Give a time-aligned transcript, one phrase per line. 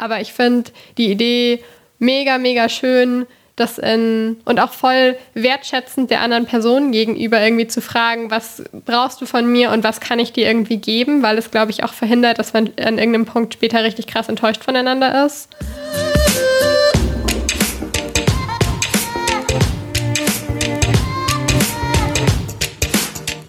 [0.00, 1.64] Aber ich finde die Idee
[1.98, 7.80] mega, mega schön, das in, und auch voll wertschätzend der anderen Person gegenüber irgendwie zu
[7.80, 11.50] fragen, was brauchst du von mir und was kann ich dir irgendwie geben, weil es,
[11.50, 15.48] glaube ich, auch verhindert, dass man an irgendeinem Punkt später richtig krass enttäuscht voneinander ist.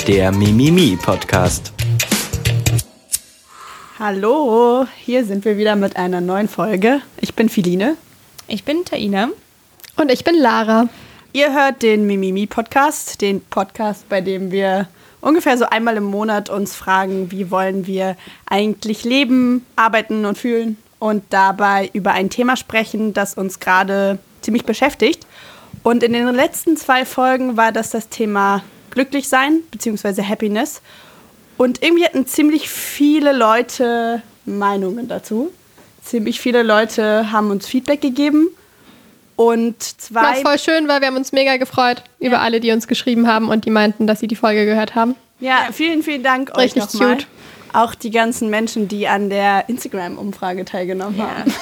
[0.08, 1.72] Der Mimimi Podcast.
[4.02, 7.02] Hallo, hier sind wir wieder mit einer neuen Folge.
[7.20, 7.98] Ich bin Filine.
[8.48, 9.28] Ich bin Taina.
[9.98, 10.88] Und ich bin Lara.
[11.34, 14.88] Ihr hört den Mimimi Podcast, den Podcast, bei dem wir
[15.20, 20.78] ungefähr so einmal im Monat uns fragen, wie wollen wir eigentlich leben, arbeiten und fühlen
[21.00, 25.28] und dabei über ein Thema sprechen, das uns gerade ziemlich beschäftigt.
[25.84, 30.24] Und in den letzten zwei Folgen war das das Thema glücklich sein bzw.
[30.24, 30.82] Happiness.
[31.60, 35.52] Und irgendwie hatten ziemlich viele Leute Meinungen dazu.
[36.02, 38.48] Ziemlich viele Leute haben uns Feedback gegeben
[39.36, 40.22] und zwei.
[40.22, 42.28] Was voll schön war, wir haben uns mega gefreut ja.
[42.28, 45.16] über alle, die uns geschrieben haben und die meinten, dass sie die Folge gehört haben.
[45.42, 47.16] Ja, vielen, vielen Dank Richtig euch nochmal.
[47.18, 47.28] Cute.
[47.74, 51.28] Auch die ganzen Menschen, die an der Instagram-Umfrage teilgenommen ja.
[51.28, 51.54] haben.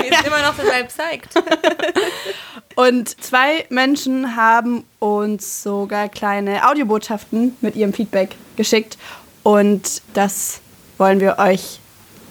[0.00, 1.34] Die ist immer noch dabei zeigt.
[2.76, 8.96] Und zwei Menschen haben uns sogar kleine Audiobotschaften mit ihrem Feedback geschickt.
[9.42, 10.60] Und das
[10.98, 11.80] wollen wir euch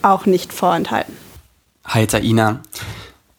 [0.01, 1.15] auch nicht vorenthalten.
[1.85, 2.61] Hi Taina.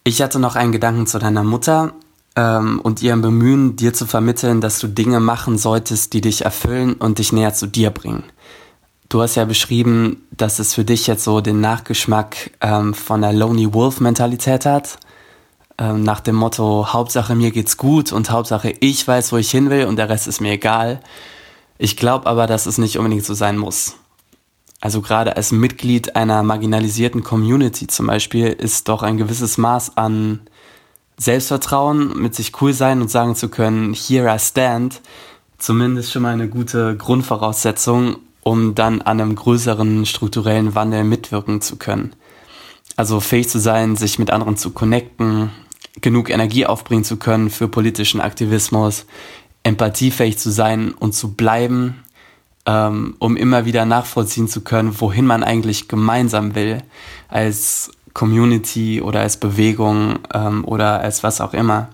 [0.05, 1.93] Ich hatte noch einen Gedanken zu deiner Mutter
[2.37, 6.95] ähm, und ihrem Bemühen, dir zu vermitteln, dass du Dinge machen solltest, die dich erfüllen
[6.95, 8.25] und dich näher zu dir bringen.
[9.09, 13.33] Du hast ja beschrieben, dass es für dich jetzt so den Nachgeschmack ähm, von der
[13.33, 14.99] Lonely Wolf Mentalität hat.
[15.79, 19.71] Ähm, nach dem Motto, Hauptsache mir geht's gut und Hauptsache ich weiß, wo ich hin
[19.71, 21.01] will und der Rest ist mir egal.
[21.83, 23.95] Ich glaube aber, dass es nicht unbedingt so sein muss.
[24.83, 30.41] Also gerade als Mitglied einer marginalisierten Community zum Beispiel ist doch ein gewisses Maß an
[31.17, 35.01] Selbstvertrauen, mit sich cool sein und sagen zu können, here I stand,
[35.57, 41.77] zumindest schon mal eine gute Grundvoraussetzung, um dann an einem größeren strukturellen Wandel mitwirken zu
[41.77, 42.13] können.
[42.95, 45.51] Also fähig zu sein, sich mit anderen zu connecten,
[46.03, 49.07] genug Energie aufbringen zu können für politischen Aktivismus,
[49.63, 52.03] empathiefähig zu sein und zu bleiben
[52.67, 56.83] ähm, um immer wieder nachvollziehen zu können, wohin man eigentlich gemeinsam will,
[57.29, 61.89] als Community oder als Bewegung ähm, oder als was auch immer.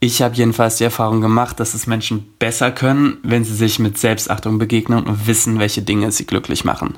[0.00, 3.98] Ich habe jedenfalls die Erfahrung gemacht, dass es Menschen besser können, wenn sie sich mit
[3.98, 6.96] Selbstachtung begegnen und wissen, welche Dinge sie glücklich machen.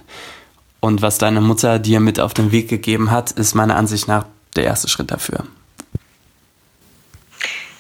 [0.79, 4.27] Und was deine Mutter dir mit auf den Weg gegeben hat, ist meiner Ansicht nach
[4.55, 5.45] der erste Schritt dafür.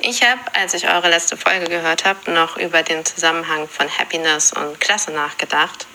[0.04, 4.52] Ich habe, als ich eure letzte Folge gehört habe, noch über den Zusammenhang von Happiness
[4.52, 5.86] und Klasse nachgedacht.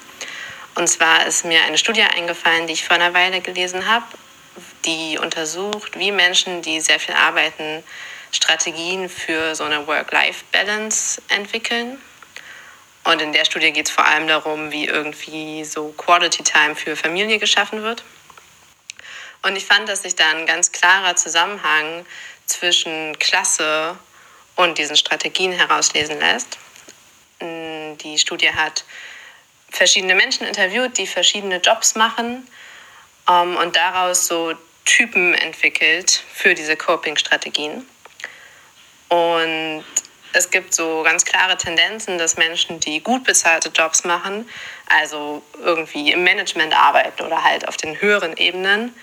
[0.75, 4.05] Und zwar ist mir eine Studie eingefallen, die ich vor einer Weile gelesen habe,
[4.85, 7.83] die untersucht, wie Menschen, die sehr viel arbeiten,
[8.31, 12.01] Strategien für so eine Work-Life-Balance entwickeln.
[13.03, 16.95] Und in der Studie geht es vor allem darum, wie irgendwie so Quality Time für
[16.95, 18.05] Familie geschaffen wird.
[19.43, 22.05] Und ich fand, dass sich da ein ganz klarer Zusammenhang
[22.47, 23.97] zwischen Klasse
[24.55, 26.57] und diesen Strategien herauslesen lässt.
[27.39, 28.83] Mm, die Studie hat
[29.69, 32.47] verschiedene Menschen interviewt, die verschiedene Jobs machen
[33.29, 34.53] ähm, und daraus so
[34.85, 37.85] Typen entwickelt für diese Coping-Strategien.
[39.09, 39.83] Und
[40.33, 44.49] es gibt so ganz klare Tendenzen, dass Menschen, die gut bezahlte Jobs machen,
[44.87, 48.93] also irgendwie im Management arbeiten oder halt auf den höheren Ebenen,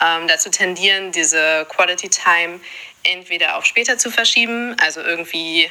[0.00, 2.60] ähm, dazu tendieren, diese Quality Time
[3.02, 5.70] entweder auf später zu verschieben, also irgendwie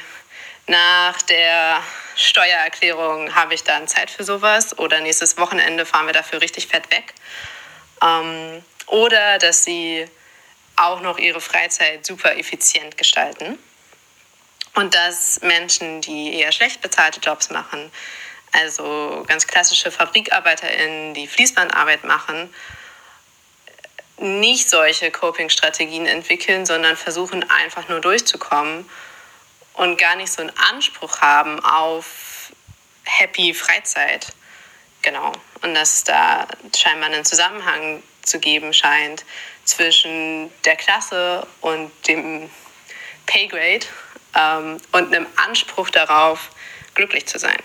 [0.66, 1.82] nach der
[2.16, 6.90] Steuererklärung habe ich dann Zeit für sowas oder nächstes Wochenende fahren wir dafür richtig fett
[6.90, 7.14] weg.
[8.02, 10.06] Ähm, oder dass sie
[10.76, 13.58] auch noch ihre Freizeit super effizient gestalten.
[14.74, 17.90] Und dass Menschen, die eher schlecht bezahlte Jobs machen,
[18.52, 22.52] also ganz klassische FabrikarbeiterInnen, die Fließbandarbeit machen,
[24.18, 28.88] nicht solche Coping-Strategien entwickeln, sondern versuchen einfach nur durchzukommen
[29.74, 32.52] und gar nicht so einen Anspruch haben auf
[33.04, 34.28] happy Freizeit.
[35.02, 35.32] Genau.
[35.62, 39.24] Und dass da scheinbar einen Zusammenhang zu geben scheint
[39.64, 42.50] zwischen der Klasse und dem
[43.26, 43.86] Paygrade
[44.34, 46.50] ähm, und einem Anspruch darauf,
[46.94, 47.56] glücklich zu sein.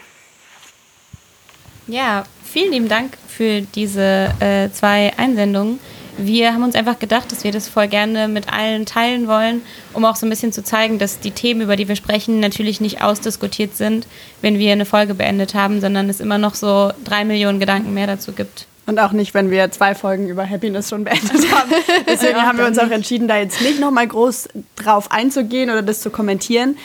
[1.87, 5.79] Ja, vielen lieben Dank für diese äh, zwei Einsendungen
[6.17, 9.61] wir haben uns einfach gedacht, dass wir das voll gerne mit allen teilen wollen,
[9.93, 12.81] um auch so ein bisschen zu zeigen, dass die Themen, über die wir sprechen, natürlich
[12.81, 14.07] nicht ausdiskutiert sind,
[14.41, 18.07] wenn wir eine Folge beendet haben, sondern es immer noch so drei Millionen Gedanken mehr
[18.07, 18.67] dazu gibt.
[18.87, 21.71] Und auch nicht, wenn wir zwei Folgen über Happiness schon beendet haben.
[22.07, 26.01] Deswegen haben wir uns auch entschieden, da jetzt nicht nochmal groß drauf einzugehen oder das
[26.01, 26.77] zu kommentieren.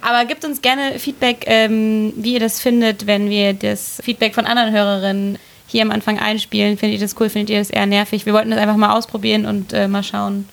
[0.00, 4.46] Aber gebt uns gerne Feedback, ähm, wie ihr das findet, wenn wir das Feedback von
[4.46, 5.38] anderen Hörerinnen
[5.70, 6.76] hier am Anfang einspielen.
[6.76, 7.28] Findet ihr das cool?
[7.28, 8.26] Findet ihr das eher nervig?
[8.26, 10.48] Wir wollten das einfach mal ausprobieren und äh, mal schauen,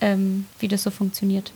[0.00, 1.52] ähm, wie das so funktioniert.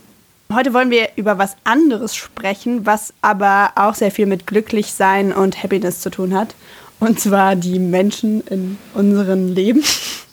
[0.52, 5.62] Heute wollen wir über was anderes sprechen, was aber auch sehr viel mit Glücklichsein und
[5.62, 6.54] Happiness zu tun hat.
[7.00, 9.82] Und zwar die Menschen in unserem Leben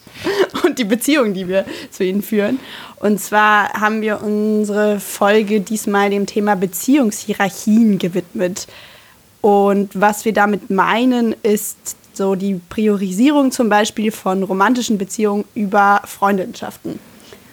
[0.63, 2.59] und die Beziehungen, die wir zu ihnen führen.
[2.97, 8.67] Und zwar haben wir unsere Folge diesmal dem Thema Beziehungshierarchien gewidmet.
[9.41, 16.01] Und was wir damit meinen, ist so die Priorisierung zum Beispiel von romantischen Beziehungen über
[16.05, 16.99] Freundschaften.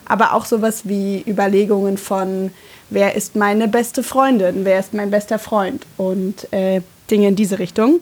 [0.04, 2.50] Aber auch sowas wie Überlegungen von,
[2.90, 7.58] wer ist meine beste Freundin, wer ist mein bester Freund und äh, Dinge in diese
[7.58, 8.00] Richtung.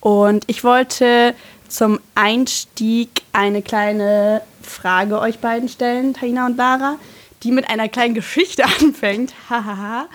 [0.00, 1.34] Und ich wollte
[1.68, 6.96] zum Einstieg eine kleine Frage euch beiden stellen, Taina und Lara,
[7.42, 9.32] die mit einer kleinen Geschichte anfängt.
[9.48, 10.06] Hahaha.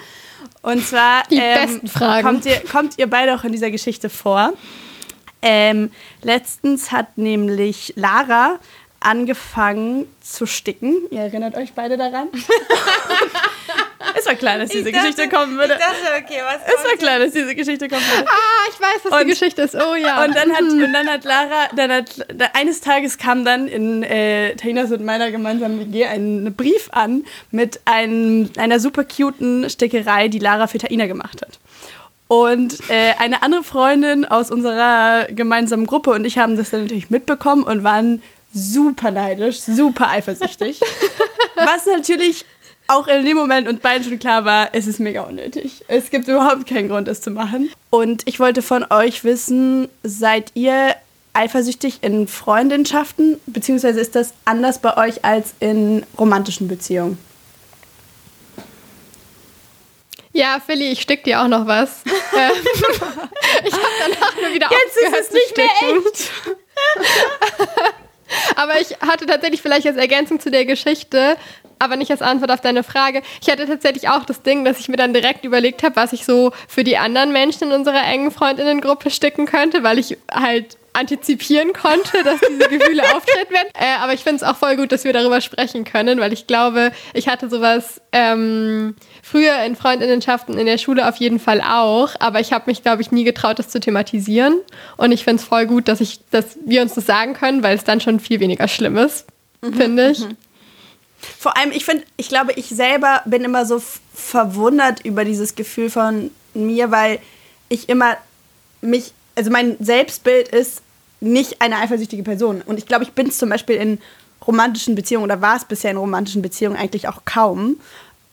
[0.61, 2.27] und zwar die ähm, besten Fragen.
[2.27, 4.53] Kommt, ihr, kommt ihr beide auch in dieser Geschichte vor.
[5.47, 5.91] Ähm,
[6.23, 8.59] letztens hat nämlich Lara
[8.99, 11.03] angefangen zu sticken.
[11.11, 12.29] Ihr erinnert euch beide daran?
[14.17, 15.73] es war klar, dass diese dachte, Geschichte kommen würde.
[15.73, 18.27] Ich dachte, okay, was Es war klar, dass diese Geschichte kommen würde.
[18.27, 19.75] Ah, ich weiß, was und, die Geschichte ist.
[19.75, 20.25] Oh ja.
[20.25, 24.55] Und dann hat, und dann hat Lara, dann hat, eines Tages kam dann in äh,
[24.55, 30.39] Tainas und meiner gemeinsamen WG ein Brief an mit ein, einer super cuten Stickerei, die
[30.39, 31.59] Lara für Taina gemacht hat.
[32.27, 37.09] Und äh, eine andere Freundin aus unserer gemeinsamen Gruppe und ich haben das dann natürlich
[37.09, 38.23] mitbekommen und waren
[38.53, 40.81] super neidisch, super eifersüchtig.
[41.55, 42.45] Was natürlich
[42.87, 45.83] auch in dem Moment uns beiden schon klar war, es ist mega unnötig.
[45.87, 47.69] Es gibt überhaupt keinen Grund, es zu machen.
[47.89, 50.95] Und ich wollte von euch wissen, seid ihr
[51.33, 57.17] eifersüchtig in Freundschaften, beziehungsweise ist das anders bei euch als in romantischen Beziehungen?
[60.35, 62.03] Ja, Philly, ich stick dir auch noch was.
[62.37, 62.51] Ähm,
[63.63, 66.31] ich habe danach nur wieder Jetzt ist es nicht mehr echt.
[68.57, 71.37] Aber ich hatte tatsächlich vielleicht als Ergänzung zu der Geschichte,
[71.79, 73.21] aber nicht als Antwort auf deine Frage.
[73.41, 76.25] Ich hatte tatsächlich auch das Ding, dass ich mir dann direkt überlegt habe, was ich
[76.25, 81.73] so für die anderen Menschen in unserer engen Freundinnengruppe sticken könnte, weil ich halt antizipieren
[81.73, 83.67] konnte, dass diese Gefühle auftreten werden.
[83.73, 86.47] Äh, aber ich finde es auch voll gut, dass wir darüber sprechen können, weil ich
[86.47, 92.15] glaube, ich hatte sowas ähm, früher in Freundinnenschaften in der Schule auf jeden Fall auch,
[92.19, 94.55] aber ich habe mich, glaube ich, nie getraut, das zu thematisieren.
[94.97, 97.75] Und ich finde es voll gut, dass, ich, dass wir uns das sagen können, weil
[97.75, 99.25] es dann schon viel weniger schlimm ist,
[99.61, 100.19] mhm, finde ich.
[100.21, 100.37] Mhm.
[101.39, 103.81] Vor allem, ich finde, ich glaube, ich selber bin immer so
[104.13, 107.19] verwundert über dieses Gefühl von mir, weil
[107.69, 108.17] ich immer
[108.81, 110.81] mich, also mein Selbstbild ist,
[111.25, 112.61] nicht eine eifersüchtige Person.
[112.65, 113.99] Und ich glaube, ich bin es zum Beispiel in
[114.45, 117.77] romantischen Beziehungen oder war es bisher in romantischen Beziehungen eigentlich auch kaum.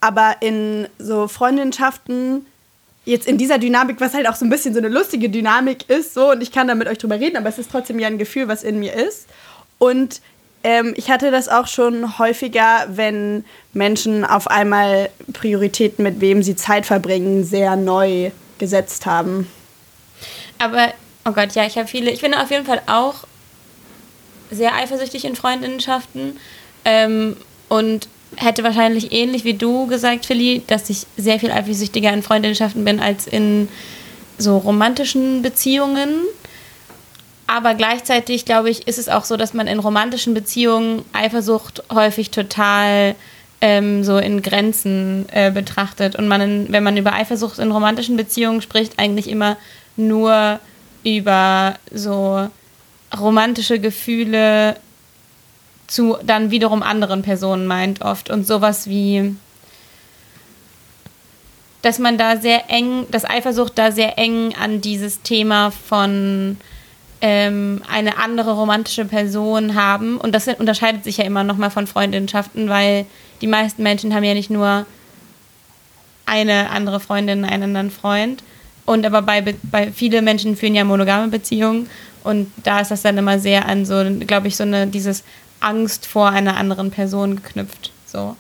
[0.00, 2.46] Aber in so Freundschaften,
[3.04, 6.14] jetzt in dieser Dynamik, was halt auch so ein bisschen so eine lustige Dynamik ist,
[6.14, 8.18] so, und ich kann da mit euch drüber reden, aber es ist trotzdem ja ein
[8.18, 9.26] Gefühl, was in mir ist.
[9.78, 10.20] Und
[10.64, 16.56] ähm, ich hatte das auch schon häufiger, wenn Menschen auf einmal Prioritäten, mit wem sie
[16.56, 19.48] Zeit verbringen, sehr neu gesetzt haben.
[20.58, 20.92] Aber
[21.24, 22.10] Oh Gott, ja, ich habe viele.
[22.10, 23.24] Ich bin auf jeden Fall auch
[24.50, 26.38] sehr eifersüchtig in Freundinnenschaften
[26.84, 27.36] ähm,
[27.68, 32.84] und hätte wahrscheinlich ähnlich wie du gesagt, Philly, dass ich sehr viel eifersüchtiger in Freundinnenschaften
[32.84, 33.68] bin als in
[34.38, 36.22] so romantischen Beziehungen.
[37.46, 42.30] Aber gleichzeitig, glaube ich, ist es auch so, dass man in romantischen Beziehungen Eifersucht häufig
[42.30, 43.14] total
[43.60, 46.16] ähm, so in Grenzen äh, betrachtet.
[46.16, 49.56] Und man, wenn man über Eifersucht in romantischen Beziehungen spricht, eigentlich immer
[49.96, 50.60] nur
[51.04, 52.48] über so
[53.18, 54.76] romantische Gefühle
[55.86, 58.30] zu dann wiederum anderen Personen meint oft.
[58.30, 59.34] Und sowas wie
[61.82, 66.56] dass man da sehr eng, dass Eifersucht da sehr eng an dieses Thema von
[67.20, 70.16] ähm, eine andere romantische Person haben.
[70.16, 73.04] Und das unterscheidet sich ja immer noch mal von Freundschaften, weil
[73.40, 74.86] die meisten Menschen haben ja nicht nur
[76.24, 78.44] eine andere Freundin, einen anderen Freund,
[78.84, 81.88] und aber bei, bei viele Menschen führen ja monogame Beziehungen
[82.24, 85.24] und da ist das dann immer sehr an so, glaube ich, so eine, dieses
[85.60, 87.92] Angst vor einer anderen Person geknüpft.
[88.06, 88.36] So.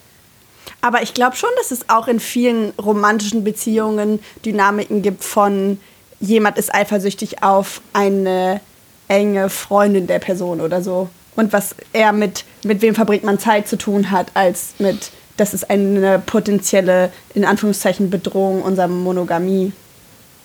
[0.80, 5.78] Aber ich glaube schon, dass es auch in vielen romantischen Beziehungen Dynamiken gibt von
[6.20, 8.60] jemand ist eifersüchtig auf eine
[9.08, 11.08] enge Freundin der Person oder so.
[11.34, 15.54] Und was er mit, mit wem verbringt man Zeit zu tun hat, als mit, das
[15.54, 19.72] ist eine potenzielle, in Anführungszeichen, Bedrohung unserer Monogamie.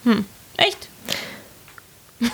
[0.08, 0.26] Hm.
[0.56, 0.88] Echt?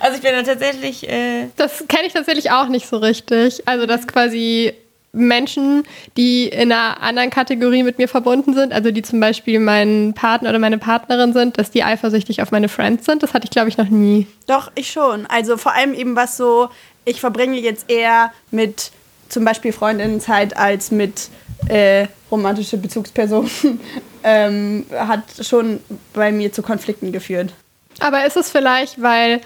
[0.00, 1.08] also ich bin da tatsächlich.
[1.08, 3.68] Äh das kenne ich tatsächlich auch nicht so richtig.
[3.68, 4.72] Also dass quasi
[5.12, 5.84] Menschen,
[6.16, 10.50] die in einer anderen Kategorie mit mir verbunden sind, also die zum Beispiel mein Partner
[10.50, 13.22] oder meine Partnerin sind, dass die eifersüchtig auf meine Friends sind.
[13.22, 14.26] Das hatte ich, glaube ich, noch nie.
[14.46, 15.26] Doch, ich schon.
[15.26, 16.68] Also vor allem eben was so,
[17.04, 18.90] ich verbringe jetzt eher mit
[19.28, 21.28] zum Beispiel Freundinnenzeit als mit
[21.68, 23.50] äh, romantische Bezugspersonen,
[24.24, 25.80] ähm, hat schon
[26.12, 27.52] bei mir zu Konflikten geführt.
[28.00, 29.40] Aber ist es vielleicht, weil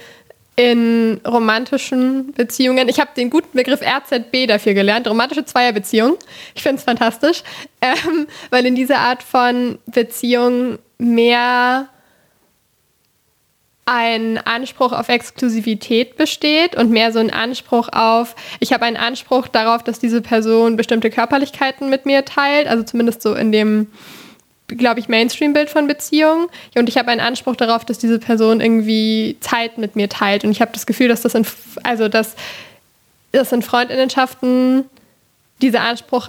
[0.56, 6.16] in romantischen Beziehungen, ich habe den guten Begriff RZB dafür gelernt, romantische Zweierbeziehung.
[6.54, 7.42] Ich finde es fantastisch,
[7.80, 11.88] ähm, weil in dieser Art von Beziehung mehr
[13.90, 19.48] ein Anspruch auf Exklusivität besteht und mehr so ein Anspruch auf, ich habe einen Anspruch
[19.48, 23.88] darauf, dass diese Person bestimmte Körperlichkeiten mit mir teilt, also zumindest so in dem
[24.68, 26.46] glaube ich, Mainstream-Bild von Beziehungen.
[26.76, 30.44] Und ich habe einen Anspruch darauf, dass diese Person irgendwie Zeit mit mir teilt.
[30.44, 31.44] Und ich habe das Gefühl, dass das in,
[31.82, 32.36] also dass,
[33.32, 34.84] dass in Freundinnenschaften
[35.60, 36.28] dieser Anspruch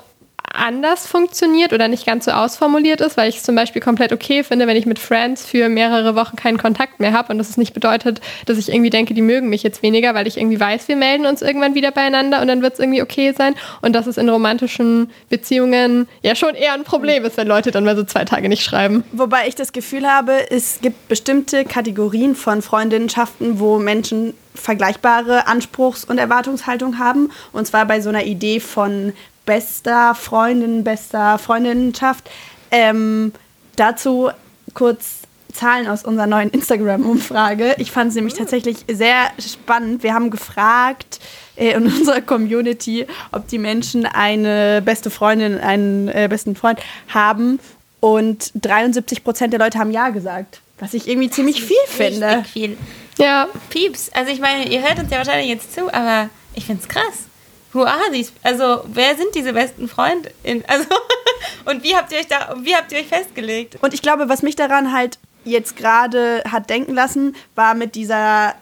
[0.54, 4.44] anders funktioniert oder nicht ganz so ausformuliert ist, weil ich es zum Beispiel komplett okay
[4.44, 7.74] finde, wenn ich mit Friends für mehrere Wochen keinen Kontakt mehr habe und das nicht
[7.74, 10.96] bedeutet, dass ich irgendwie denke, die mögen mich jetzt weniger, weil ich irgendwie weiß, wir
[10.96, 14.18] melden uns irgendwann wieder beieinander und dann wird es irgendwie okay sein und dass es
[14.18, 18.26] in romantischen Beziehungen ja schon eher ein Problem ist, wenn Leute dann mal so zwei
[18.26, 19.04] Tage nicht schreiben.
[19.12, 26.04] Wobei ich das Gefühl habe, es gibt bestimmte Kategorien von Freundinnenschaften, wo Menschen vergleichbare Anspruchs-
[26.04, 27.32] und Erwartungshaltung haben.
[27.52, 29.14] Und zwar bei so einer Idee von
[29.46, 32.30] bester Freundin, bester Freundinnenschaft.
[32.72, 33.34] Ähm,
[33.76, 34.30] dazu
[34.74, 35.22] kurz
[35.54, 37.76] Zahlen aus unserer neuen Instagram-Umfrage.
[37.78, 40.04] Ich fand es nämlich tatsächlich sehr spannend.
[40.04, 41.20] Wir haben gefragt
[41.56, 46.80] äh, in unserer Community, ob die Menschen eine beste Freundin, einen äh, besten Freund
[47.10, 47.60] haben.
[48.00, 50.62] Und 73 Prozent der Leute haben Ja gesagt.
[50.80, 52.44] Was ich irgendwie ziemlich viel finde.
[52.52, 52.76] Viel.
[53.20, 53.48] Ja.
[53.70, 54.10] Pieps.
[54.14, 57.31] Also ich meine, ihr hört uns ja wahrscheinlich jetzt zu, aber ich finde es krass.
[57.74, 58.32] Who are these?
[58.44, 60.32] Also, wer sind diese besten Freunde?
[60.68, 60.86] Also,
[61.66, 63.78] und wie habt ihr euch da, wie habt ihr euch festgelegt?
[63.82, 68.56] Und ich glaube, was mich daran halt jetzt gerade hat denken lassen, war mit dieser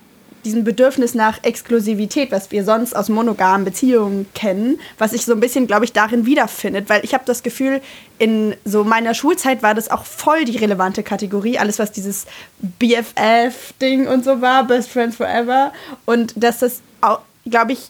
[0.46, 5.40] diesem Bedürfnis nach Exklusivität, was wir sonst aus monogamen Beziehungen kennen, was sich so ein
[5.40, 6.90] bisschen, glaube ich, darin wiederfindet.
[6.90, 7.82] Weil ich habe das Gefühl,
[8.18, 11.60] in so meiner Schulzeit war das auch voll die relevante Kategorie.
[11.60, 12.26] Alles, was dieses
[12.60, 15.74] BFF-Ding und so war, Best Friends Forever.
[16.06, 17.90] Und dass das auch, glaube ich,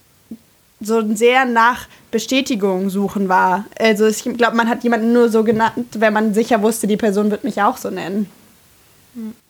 [0.82, 3.66] so sehr nach Bestätigung suchen war.
[3.78, 7.32] Also ich glaube, man hat jemanden nur so genannt, wenn man sicher wusste, die Person
[7.32, 8.30] wird mich auch so nennen.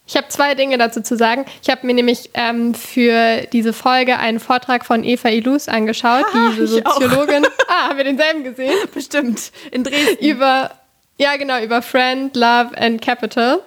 [0.06, 1.44] Ich habe zwei Dinge dazu zu sagen.
[1.62, 6.50] Ich habe mir nämlich ähm, für diese Folge einen Vortrag von Eva Ilus angeschaut, Ah,
[6.50, 6.66] diese.
[6.66, 7.46] Soziologin.
[7.68, 8.72] ah, haben wir denselben gesehen?
[8.92, 9.52] Bestimmt.
[9.70, 10.24] In Dresden.
[10.24, 10.72] Über,
[11.18, 13.60] ja genau, über Friend, Love and Capital.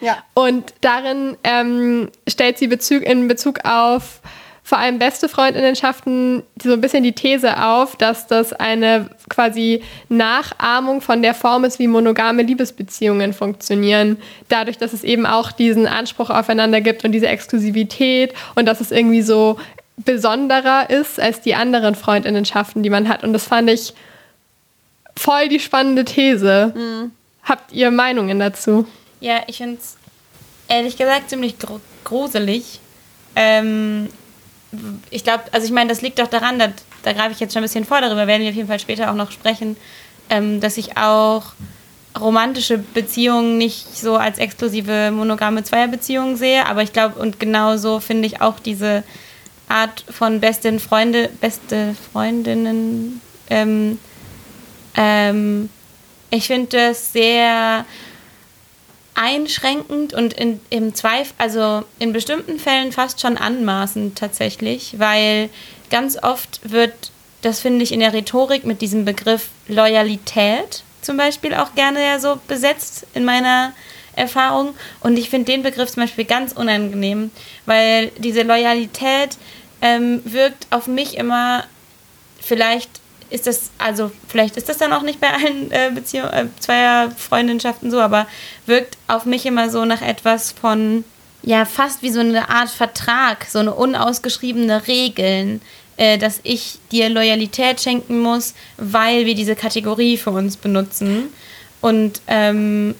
[0.00, 0.16] ja.
[0.34, 4.20] Und darin ähm, stellt sie Bezug, in Bezug auf
[4.66, 11.02] vor allem beste Freundinnenschaften so ein bisschen die These auf, dass das eine quasi Nachahmung
[11.02, 14.16] von der Form ist, wie monogame Liebesbeziehungen funktionieren.
[14.48, 18.90] Dadurch, dass es eben auch diesen Anspruch aufeinander gibt und diese Exklusivität und dass es
[18.90, 19.58] irgendwie so
[19.98, 23.22] besonderer ist als die anderen Freundinnenschaften, die man hat.
[23.22, 23.92] Und das fand ich
[25.14, 27.10] voll die spannende These.
[27.42, 28.86] Habt ihr Meinungen dazu?
[29.20, 29.96] Ja, ich finde es
[30.68, 32.80] ehrlich gesagt ziemlich gru gruselig.
[33.36, 34.08] Ähm,
[35.10, 36.68] ich glaube, also ich meine, das liegt doch daran, da,
[37.02, 39.10] da greife ich jetzt schon ein bisschen vor, darüber werden wir auf jeden Fall später
[39.10, 39.76] auch noch sprechen,
[40.30, 41.54] ähm, dass ich auch
[42.18, 48.26] romantische Beziehungen nicht so als exklusive monogame Zweierbeziehungen sehe, aber ich glaube, und genauso finde
[48.26, 49.02] ich auch diese
[49.68, 53.98] Art von besten Freunde, beste Freundinnen, ähm,
[54.96, 55.68] ähm,
[56.30, 57.84] ich finde das sehr
[59.14, 65.50] einschränkend und in, im Zweifel, also in bestimmten Fällen fast schon anmaßend tatsächlich, weil
[65.90, 71.54] ganz oft wird, das finde ich in der Rhetorik mit diesem Begriff Loyalität zum Beispiel
[71.54, 73.72] auch gerne ja so besetzt in meiner
[74.16, 74.74] Erfahrung.
[75.00, 77.30] Und ich finde den Begriff zum Beispiel ganz unangenehm,
[77.66, 79.36] weil diese Loyalität
[79.82, 81.64] ähm, wirkt auf mich immer
[82.40, 82.90] vielleicht
[83.34, 87.10] ist das, also vielleicht ist das dann auch nicht bei allen äh, Beziehungen, äh, zweier
[87.10, 88.28] Freundschaften so, aber
[88.66, 91.04] wirkt auf mich immer so nach etwas von,
[91.42, 95.60] ja, fast wie so eine Art Vertrag, so eine unausgeschriebene Regeln,
[95.96, 101.32] äh, dass ich dir Loyalität schenken muss, weil wir diese Kategorie für uns benutzen.
[101.80, 102.94] Und ähm,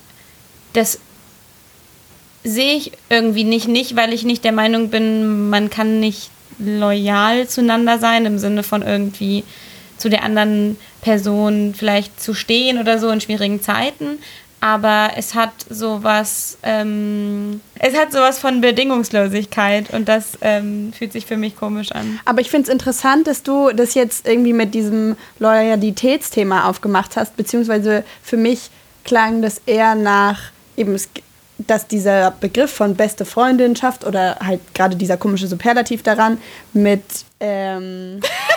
[0.72, 0.98] das
[2.42, 7.46] sehe ich irgendwie nicht, nicht, weil ich nicht der Meinung bin, man kann nicht loyal
[7.46, 9.44] zueinander sein, im Sinne von irgendwie
[10.04, 14.18] zu der anderen Person vielleicht zu stehen oder so in schwierigen Zeiten.
[14.60, 21.24] aber es hat sowas, ähm, es hat sowas von Bedingungslosigkeit und das ähm, fühlt sich
[21.24, 22.20] für mich komisch an.
[22.26, 27.34] Aber ich finde es interessant, dass du das jetzt irgendwie mit diesem Loyalitätsthema aufgemacht hast,
[27.38, 28.68] beziehungsweise für mich
[29.04, 30.98] klang das eher nach eben
[31.56, 36.36] dass dieser Begriff von beste Freundinschaft oder halt gerade dieser komische Superlativ daran
[36.74, 37.04] mit
[37.40, 38.20] ähm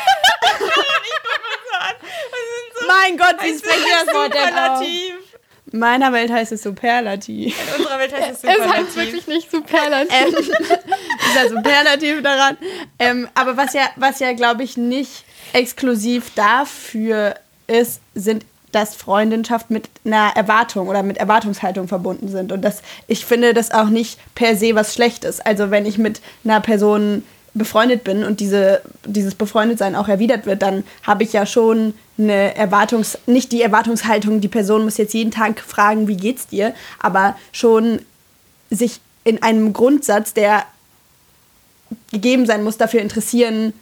[2.87, 5.17] mein Gott, wie spreche ich das Wort denn?
[5.73, 7.55] In meiner Welt heißt es Superlativ.
[7.75, 8.65] In unserer Welt heißt es Superlativ.
[8.65, 10.13] Es heißt wirklich nicht Superlativ.
[10.13, 10.35] Ähm,
[11.29, 12.57] dieser Superlativ daran.
[12.99, 17.35] Ähm, aber was ja, was ja glaube ich, nicht exklusiv dafür
[17.67, 22.51] ist, sind dass Freundschaft mit einer Erwartung oder mit Erwartungshaltung verbunden sind.
[22.51, 25.39] Und das, ich finde das auch nicht per se was Schlechtes.
[25.39, 27.23] Also wenn ich mit einer Person
[27.57, 32.55] befreundet bin und diese, dieses Befreundetsein auch erwidert wird, dann habe ich ja schon eine
[32.55, 37.35] Erwartungs-, nicht die Erwartungshaltung, die Person muss jetzt jeden Tag fragen, wie geht's dir, aber
[37.51, 37.99] schon
[38.69, 40.63] sich in einem Grundsatz, der
[42.11, 43.73] gegeben sein muss, dafür interessieren,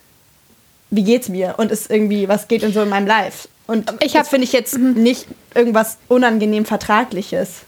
[0.89, 3.47] wie geht's mir und ist irgendwie, was geht denn so in meinem Life.
[3.67, 7.61] Und ich das finde ich jetzt nicht irgendwas unangenehm Vertragliches.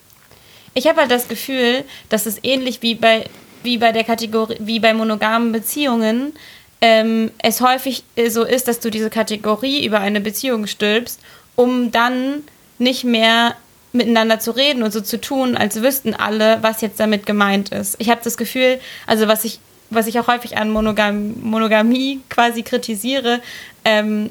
[0.73, 3.25] Ich habe halt das Gefühl, dass es ähnlich wie bei
[3.67, 6.31] wie bei der Kategorie, wie bei monogamen Beziehungen,
[6.79, 11.19] ähm, es häufig äh, so ist, dass du diese Kategorie über eine Beziehung stülpst,
[11.57, 12.43] um dann
[12.79, 13.55] nicht mehr
[13.91, 17.97] miteinander zu reden und so zu tun, als wüssten alle, was jetzt damit gemeint ist.
[17.99, 19.59] Ich habe das Gefühl, also was ich,
[19.89, 23.41] was ich auch häufig an Monogam Monogamie quasi kritisiere,
[23.83, 24.29] ähm,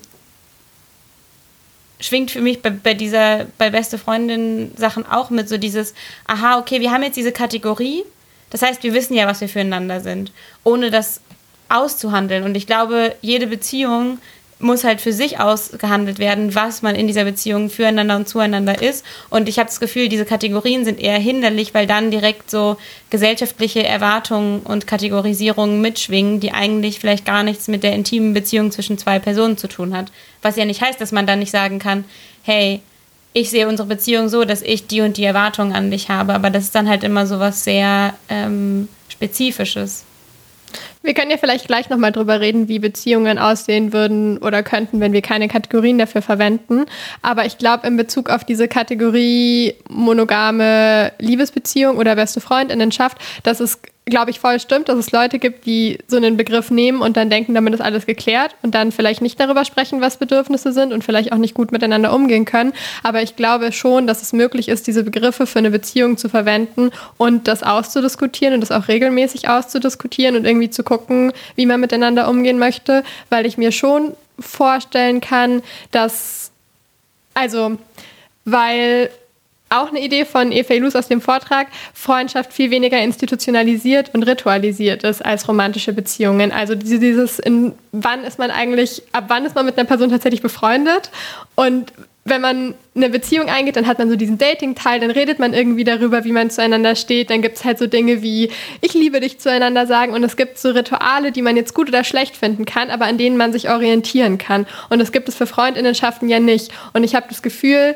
[2.01, 5.93] schwingt für mich bei, bei dieser, bei beste Freundin Sachen auch mit so dieses,
[6.27, 8.03] aha, okay, wir haben jetzt diese Kategorie
[8.51, 10.33] das heißt, wir wissen ja, was wir füreinander sind,
[10.65, 11.21] ohne das
[11.69, 12.45] auszuhandeln.
[12.45, 14.19] Und ich glaube, jede Beziehung
[14.59, 19.05] muss halt für sich ausgehandelt werden, was man in dieser Beziehung füreinander und zueinander ist.
[19.29, 22.79] Und ich habe das Gefühl, diese Kategorien sind eher hinderlich, weil dann direkt so
[23.11, 28.97] gesellschaftliche Erwartungen und Kategorisierungen mitschwingen, die eigentlich vielleicht gar nichts mit der intimen Beziehung zwischen
[28.97, 30.11] zwei Personen zu tun hat.
[30.41, 32.05] Was ja nicht heißt, dass man dann nicht sagen kann,
[32.43, 32.81] hey,
[33.37, 36.33] ich sehe unsere Beziehung so, dass ich die und die Erwartungen an dich habe.
[36.33, 40.05] Aber das ist dann halt immer so was sehr ähm, Spezifisches.
[41.03, 45.13] Wir können ja vielleicht gleich nochmal drüber reden, wie Beziehungen aussehen würden oder könnten, wenn
[45.13, 46.87] wir keine Kategorien dafür verwenden.
[47.21, 53.81] Aber ich glaube, in Bezug auf diese Kategorie monogame Liebesbeziehung oder beste Freundinnenschaft, dass es
[54.09, 57.29] glaube ich, voll stimmt, dass es Leute gibt, die so einen Begriff nehmen und dann
[57.29, 61.03] denken, damit ist alles geklärt und dann vielleicht nicht darüber sprechen, was Bedürfnisse sind und
[61.03, 62.73] vielleicht auch nicht gut miteinander umgehen können.
[63.03, 66.93] Aber ich glaube schon, dass es möglich ist, diese Begriffe für eine Beziehung zu verwenden
[67.17, 72.29] und das auszudiskutieren und das auch regelmäßig auszudiskutieren und irgendwie zu gucken, wie man miteinander
[72.29, 76.53] umgehen möchte, weil ich mir schon vorstellen kann, dass,
[77.35, 77.77] also,
[78.45, 79.11] weil
[79.69, 85.03] auch eine Idee von Eva Ilus aus dem Vortrag, Freundschaft viel weniger institutionalisiert und ritualisiert
[85.05, 86.53] ist als romantische Beziehungen.
[86.53, 90.43] Also dieses, in wann ist man eigentlich, ab wann ist man mit einer Person tatsächlich
[90.43, 91.11] befreundet
[91.57, 91.93] und
[92.27, 95.85] wenn man eine Beziehung eingeht, dann hat man so diesen Dating-Teil, dann redet man irgendwie
[95.85, 97.31] darüber, wie man zueinander steht.
[97.31, 98.51] Dann gibt es halt so Dinge wie,
[98.81, 100.13] ich liebe dich zueinander sagen.
[100.13, 103.17] Und es gibt so Rituale, die man jetzt gut oder schlecht finden kann, aber an
[103.17, 104.67] denen man sich orientieren kann.
[104.91, 106.73] Und das gibt es für Freundinnenschaften ja nicht.
[106.95, 107.95] Und ich habe das Gefühl,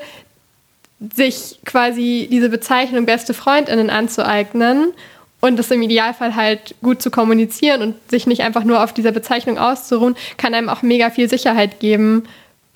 [1.15, 4.93] sich quasi diese Bezeichnung beste Freundinnen anzueignen
[5.41, 9.13] und das im Idealfall halt gut zu kommunizieren und sich nicht einfach nur auf dieser
[9.13, 12.25] Bezeichnung auszuruhen, kann einem auch mega viel Sicherheit geben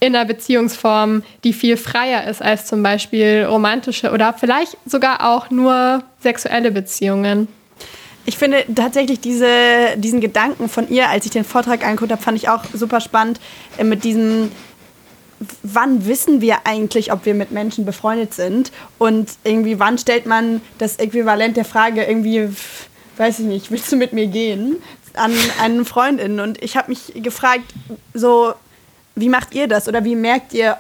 [0.01, 5.51] in einer Beziehungsform, die viel freier ist als zum Beispiel romantische oder vielleicht sogar auch
[5.51, 7.49] nur sexuelle Beziehungen.
[8.27, 9.49] Ich finde tatsächlich diese,
[9.97, 13.39] diesen Gedanken von ihr, als ich den Vortrag angeguckt habe, fand ich auch super spannend
[13.77, 14.51] äh, mit diesem
[15.63, 18.73] wann wissen wir eigentlich, ob wir mit Menschen befreundet sind?
[18.99, 22.49] Und irgendwie, wann stellt man das Äquivalent der Frage irgendwie,
[23.17, 24.77] weiß ich nicht, willst du mit mir gehen?
[25.15, 26.41] An eine Freundin.
[26.41, 27.65] Und ich habe mich gefragt,
[28.13, 28.55] so,
[29.15, 29.89] wie macht ihr das?
[29.89, 30.77] Oder wie merkt ihr,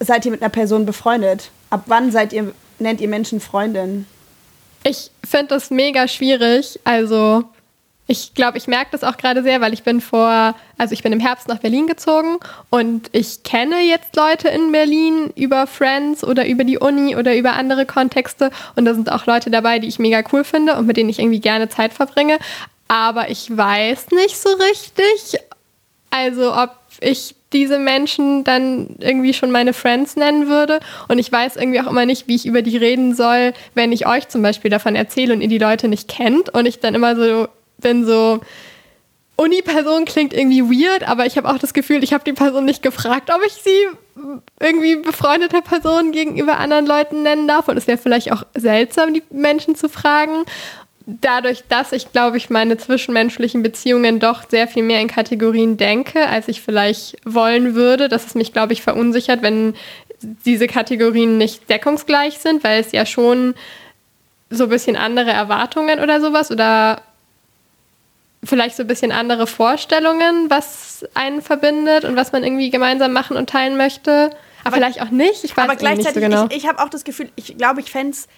[0.00, 1.50] seid ihr mit einer Person befreundet?
[1.70, 4.06] Ab wann seid ihr, nennt ihr Menschen Freundin?
[4.84, 6.78] Ich finde das mega schwierig.
[6.84, 7.44] Also,
[8.06, 11.12] ich glaube, ich merke das auch gerade sehr, weil ich bin vor, also ich bin
[11.12, 12.36] im Herbst nach Berlin gezogen
[12.70, 17.54] und ich kenne jetzt Leute in Berlin über Friends oder über die Uni oder über
[17.54, 20.96] andere Kontexte und da sind auch Leute dabei, die ich mega cool finde und mit
[20.96, 22.38] denen ich irgendwie gerne Zeit verbringe.
[22.88, 25.40] Aber ich weiß nicht so richtig,
[26.10, 30.80] also ob ich diese Menschen dann irgendwie schon meine Friends nennen würde.
[31.08, 34.06] Und ich weiß irgendwie auch immer nicht, wie ich über die reden soll, wenn ich
[34.06, 36.50] euch zum Beispiel davon erzähle und ihr die Leute nicht kennt.
[36.50, 38.40] Und ich dann immer so bin so,
[39.36, 42.82] Uni-Person klingt irgendwie weird, aber ich habe auch das Gefühl, ich habe die Person nicht
[42.82, 43.88] gefragt, ob ich sie
[44.60, 47.68] irgendwie befreundeter Person gegenüber anderen Leuten nennen darf.
[47.68, 50.44] Und es wäre vielleicht auch seltsam, die Menschen zu fragen.
[51.06, 56.28] Dadurch, dass ich, glaube ich, meine zwischenmenschlichen Beziehungen doch sehr viel mehr in Kategorien denke,
[56.28, 59.74] als ich vielleicht wollen würde, dass es mich, glaube ich, verunsichert, wenn
[60.22, 63.54] diese Kategorien nicht deckungsgleich sind, weil es ja schon
[64.48, 67.02] so ein bisschen andere Erwartungen oder sowas oder
[68.44, 73.36] vielleicht so ein bisschen andere Vorstellungen, was einen verbindet und was man irgendwie gemeinsam machen
[73.36, 74.30] und teilen möchte.
[74.30, 75.44] Aber, aber vielleicht auch nicht.
[75.44, 76.46] Ich weiß aber gleichzeitig, nicht so genau.
[76.50, 78.28] ich, ich habe auch das Gefühl, ich glaube, ich fände es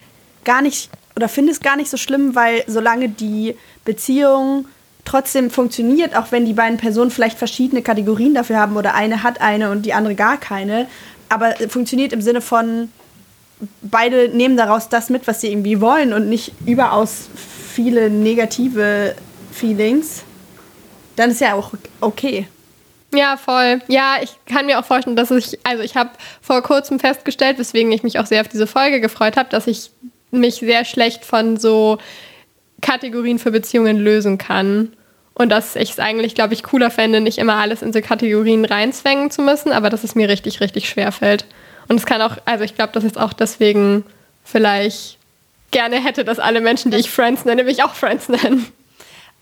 [0.44, 4.66] gar nicht oder finde es gar nicht so schlimm, weil solange die Beziehung
[5.04, 9.40] trotzdem funktioniert, auch wenn die beiden Personen vielleicht verschiedene Kategorien dafür haben oder eine hat
[9.40, 10.88] eine und die andere gar keine,
[11.28, 12.90] aber funktioniert im Sinne von,
[13.82, 17.28] beide nehmen daraus das mit, was sie irgendwie wollen und nicht überaus
[17.72, 19.14] viele negative
[19.56, 20.22] Feelings,
[21.16, 22.46] dann ist ja auch okay.
[23.14, 23.80] Ja, voll.
[23.88, 26.10] Ja, ich kann mir auch vorstellen, dass ich, also ich habe
[26.42, 29.90] vor kurzem festgestellt, weswegen ich mich auch sehr auf diese Folge gefreut habe, dass ich
[30.30, 31.98] mich sehr schlecht von so
[32.82, 34.92] Kategorien für Beziehungen lösen kann.
[35.34, 38.64] Und dass ich es eigentlich, glaube ich, cooler fände, nicht immer alles in so Kategorien
[38.64, 41.44] reinzwängen zu müssen, aber dass es mir richtig, richtig schwer fällt.
[41.88, 44.04] Und es kann auch, also ich glaube, dass es auch deswegen
[44.44, 45.18] vielleicht
[45.70, 48.66] gerne hätte, dass alle Menschen, die ich Friends nenne, mich auch Friends nennen.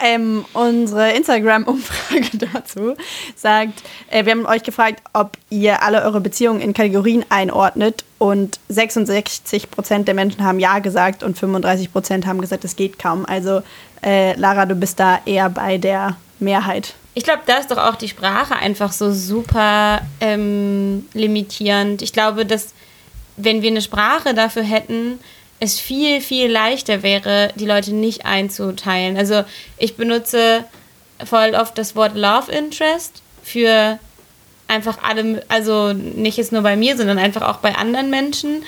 [0.00, 2.94] Ähm, unsere Instagram-Umfrage dazu
[3.36, 8.58] sagt, äh, wir haben euch gefragt, ob ihr alle eure Beziehungen in Kategorien einordnet und
[8.68, 13.24] 66 Prozent der Menschen haben Ja gesagt und 35 Prozent haben gesagt, es geht kaum.
[13.24, 13.62] Also
[14.02, 16.94] äh, Lara, du bist da eher bei der Mehrheit.
[17.14, 22.02] Ich glaube, da ist doch auch die Sprache einfach so super ähm, limitierend.
[22.02, 22.74] Ich glaube, dass
[23.36, 25.20] wenn wir eine Sprache dafür hätten,
[25.60, 29.16] es viel, viel leichter wäre, die Leute nicht einzuteilen.
[29.16, 29.44] Also
[29.78, 30.64] ich benutze
[31.24, 33.98] voll oft das Wort Love Interest für
[34.68, 38.64] einfach alle, also nicht jetzt nur bei mir, sondern einfach auch bei anderen Menschen,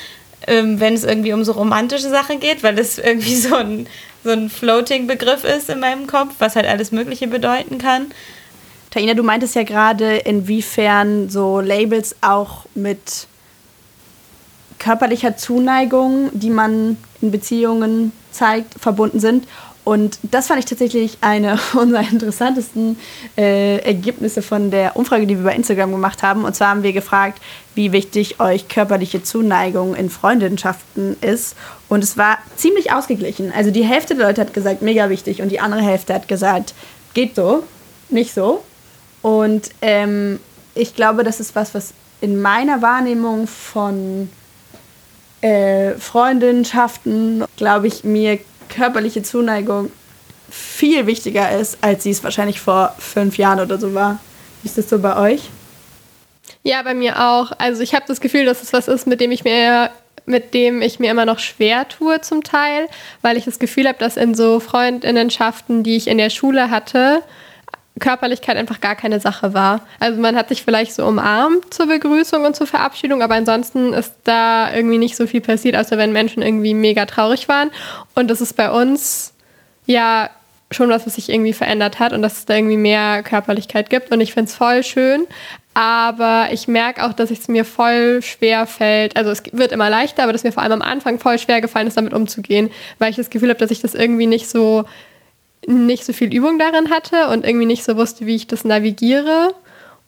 [0.46, 3.86] ähm, wenn es irgendwie um so romantische Sachen geht, weil das irgendwie so ein,
[4.22, 8.06] so ein Floating-Begriff ist in meinem Kopf, was halt alles Mögliche bedeuten kann.
[8.90, 13.26] Taina, du meintest ja gerade, inwiefern so Labels auch mit
[14.78, 19.46] körperlicher Zuneigung, die man in Beziehungen zeigt, verbunden sind.
[19.86, 22.98] Und das fand ich tatsächlich eine unserer interessantesten
[23.38, 26.44] äh, Ergebnisse von der Umfrage, die wir bei Instagram gemacht haben.
[26.44, 27.40] Und zwar haben wir gefragt,
[27.76, 31.54] wie wichtig euch körperliche Zuneigung in Freundschaften ist.
[31.88, 33.52] Und es war ziemlich ausgeglichen.
[33.56, 35.40] Also die Hälfte der Leute hat gesagt, mega wichtig.
[35.40, 36.74] Und die andere Hälfte hat gesagt,
[37.14, 37.62] geht so,
[38.08, 38.64] nicht so.
[39.22, 40.40] Und ähm,
[40.74, 44.30] ich glaube, das ist was, was in meiner Wahrnehmung von
[45.46, 49.90] äh, glaube ich, mir körperliche Zuneigung
[50.50, 54.18] viel wichtiger ist, als sie es wahrscheinlich vor fünf Jahren oder so war.
[54.62, 55.42] Wie ist das so bei euch?
[56.62, 57.52] Ja, bei mir auch.
[57.58, 59.90] Also ich habe das Gefühl, dass es was ist, mit dem ich mir
[60.28, 62.88] mit dem ich mir immer noch schwer tue zum Teil,
[63.22, 67.22] weil ich das Gefühl habe, dass in so Freundinnenschaften, die ich in der Schule hatte,
[67.98, 69.80] Körperlichkeit einfach gar keine Sache war.
[70.00, 74.14] Also man hat sich vielleicht so umarmt zur Begrüßung und zur Verabschiedung, aber ansonsten ist
[74.24, 77.70] da irgendwie nicht so viel passiert, außer wenn Menschen irgendwie mega traurig waren.
[78.14, 79.32] Und das ist bei uns
[79.86, 80.28] ja
[80.70, 84.10] schon was, was sich irgendwie verändert hat und dass es da irgendwie mehr Körperlichkeit gibt.
[84.10, 85.26] Und ich finde es voll schön.
[85.74, 89.16] Aber ich merke auch, dass es mir voll schwer fällt.
[89.16, 91.86] Also es wird immer leichter, aber dass mir vor allem am Anfang voll schwer gefallen
[91.86, 94.86] ist, damit umzugehen, weil ich das Gefühl habe, dass ich das irgendwie nicht so
[95.66, 99.54] nicht so viel Übung darin hatte und irgendwie nicht so wusste, wie ich das navigiere.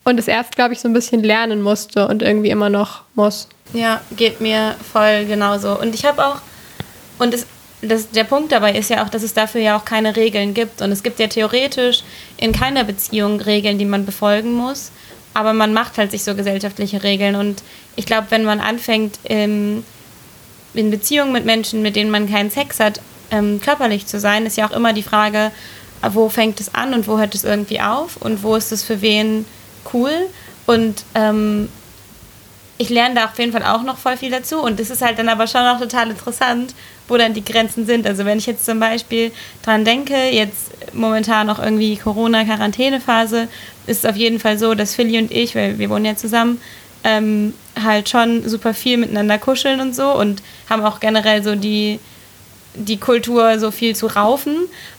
[0.04, 3.48] Und es erst, glaube ich, so ein bisschen lernen musste und irgendwie immer noch muss.
[3.74, 5.78] Ja, geht mir voll genauso.
[5.78, 6.40] Und ich habe auch,
[7.18, 7.46] und das,
[7.82, 10.80] das, der Punkt dabei ist ja auch, dass es dafür ja auch keine Regeln gibt.
[10.80, 12.04] Und es gibt ja theoretisch
[12.38, 14.92] in keiner Beziehung Regeln, die man befolgen muss.
[15.34, 17.34] Aber man macht halt sich so gesellschaftliche Regeln.
[17.34, 17.62] Und
[17.96, 19.84] ich glaube, wenn man anfängt, in,
[20.72, 23.00] in Beziehungen mit Menschen, mit denen man keinen Sex hat,
[23.30, 25.50] ähm, körperlich zu sein, ist ja auch immer die Frage,
[26.10, 29.00] wo fängt es an und wo hört es irgendwie auf und wo ist es für
[29.00, 29.44] wen
[29.92, 30.12] cool.
[30.66, 31.68] Und ähm,
[32.78, 35.18] ich lerne da auf jeden Fall auch noch voll viel dazu und das ist halt
[35.18, 36.74] dann aber schon auch total interessant,
[37.08, 38.06] wo dann die Grenzen sind.
[38.06, 43.48] Also wenn ich jetzt zum Beispiel dran denke, jetzt momentan noch irgendwie Corona-Quarantänephase,
[43.86, 46.60] ist es auf jeden Fall so, dass Philly und ich, weil wir wohnen ja zusammen,
[47.02, 51.98] ähm, halt schon super viel miteinander kuscheln und so und haben auch generell so die,
[52.78, 54.56] die Kultur so viel zu raufen.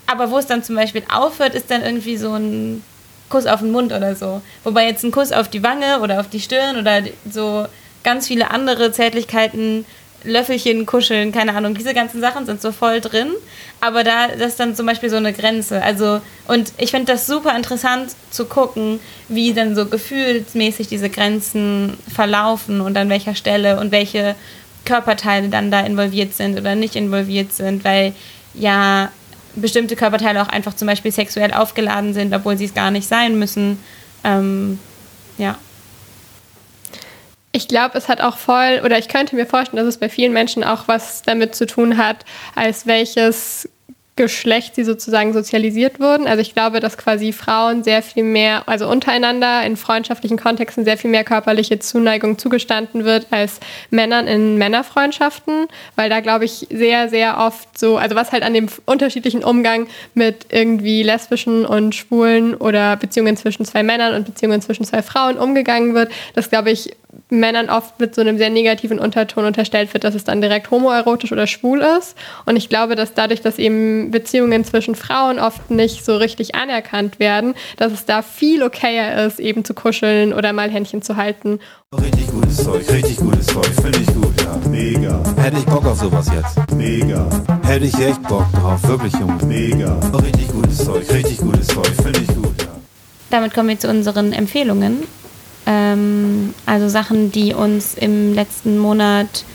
[0.08, 2.84] Aber wo es dann zum Beispiel aufhört, ist dann irgendwie so ein
[3.30, 4.42] Kuss auf den Mund oder so.
[4.64, 7.66] Wobei jetzt ein Kuss auf die Wange oder auf die Stirn oder so
[8.04, 9.86] ganz viele andere Zärtlichkeiten
[10.24, 13.30] Löffelchen kuscheln, keine Ahnung, diese ganzen Sachen sind so voll drin.
[13.80, 15.82] Aber da das ist dann zum Beispiel so eine Grenze.
[15.82, 21.98] Also, und ich finde das super interessant zu gucken, wie dann so gefühlsmäßig diese Grenzen
[22.14, 24.36] verlaufen und an welcher Stelle und welche
[24.90, 28.14] Körperteile dann da involviert sind oder nicht involviert sind, weil
[28.56, 29.12] ja
[29.56, 33.38] bestimmte Körperteile auch einfach zum Beispiel sexuell aufgeladen sind, obwohl sie es gar nicht sein
[33.38, 33.80] müssen.
[34.24, 34.80] Ähm,
[35.38, 35.58] ja.
[37.52, 40.34] Ich glaube, es hat auch voll, oder ich könnte mir vorstellen, dass es bei vielen
[40.34, 42.26] Menschen auch was damit zu tun hat,
[42.56, 43.70] als welches
[44.20, 46.28] Geschlecht sie sozusagen sozialisiert wurden.
[46.28, 50.98] Also ich glaube, dass quasi Frauen sehr viel mehr, also untereinander in freundschaftlichen Kontexten sehr
[50.98, 57.08] viel mehr körperliche Zuneigung zugestanden wird als Männern in Männerfreundschaften, weil da glaube ich sehr,
[57.08, 62.56] sehr oft so, also was halt an dem unterschiedlichen Umgang mit irgendwie lesbischen und schwulen
[62.56, 66.92] oder Beziehungen zwischen zwei Männern und Beziehungen zwischen zwei Frauen umgegangen wird, das glaube ich
[67.30, 71.32] Männern oft mit so einem sehr negativen Unterton unterstellt wird, dass es dann direkt homoerotisch
[71.32, 72.16] oder schwul ist.
[72.46, 77.20] Und ich glaube, dass dadurch, dass eben Beziehungen zwischen Frauen oft nicht so richtig anerkannt
[77.20, 81.60] werden, dass es da viel okayer ist, eben zu kuscheln oder mal Händchen zu halten.
[82.00, 84.70] Richtig gutes Zeug, richtig gutes Zeug, finde ich gut, ja.
[84.70, 85.24] Mega.
[85.38, 86.72] Hätte ich Bock auf sowas jetzt.
[86.74, 87.28] Mega.
[87.64, 89.44] Hätte ich echt Bock drauf, wirklich, Junge.
[89.46, 90.00] Mega.
[90.14, 92.68] Richtig gutes Zeug, richtig gutes Zeug, finde ich gut, ja.
[93.30, 95.04] Damit kommen wir zu unseren Empfehlungen.
[95.66, 99.46] Ähm, also Sachen, die uns im letzten Monat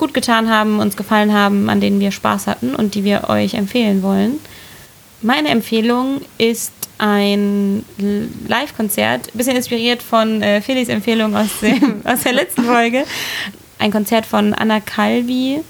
[0.00, 3.54] gut getan haben, uns gefallen haben, an denen wir Spaß hatten und die wir euch
[3.54, 4.40] empfehlen wollen.
[5.20, 7.84] Meine Empfehlung ist ein
[8.48, 13.04] Live-Konzert, bisschen inspiriert von äh, Felix Empfehlung aus, dem, aus der letzten Folge.
[13.78, 15.60] Ein Konzert von Anna Calvi.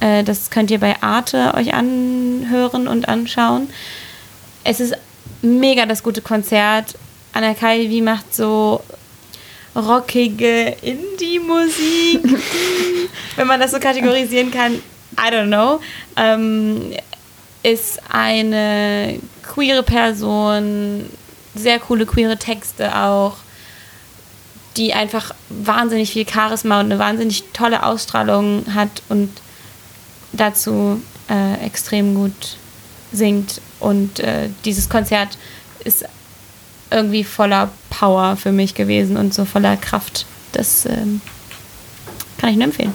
[0.00, 3.70] Äh, das könnt ihr bei Arte euch anhören und anschauen.
[4.64, 4.94] Es ist
[5.40, 6.94] mega das gute Konzert.
[7.32, 8.82] Anna Calvi macht so
[9.74, 12.22] rockige Indie-Musik,
[13.36, 14.74] wenn man das so kategorisieren kann.
[14.74, 15.80] I don't know.
[16.16, 16.92] Ähm,
[17.62, 21.06] ist eine queere Person,
[21.54, 23.36] sehr coole queere Texte auch,
[24.76, 29.30] die einfach wahnsinnig viel Charisma und eine wahnsinnig tolle Ausstrahlung hat und
[30.32, 32.56] dazu äh, extrem gut
[33.12, 33.60] singt.
[33.80, 35.36] Und äh, dieses Konzert
[35.84, 36.04] ist
[36.92, 40.26] irgendwie voller Power für mich gewesen und so voller Kraft.
[40.52, 41.20] Das ähm,
[42.38, 42.92] kann ich nur empfehlen.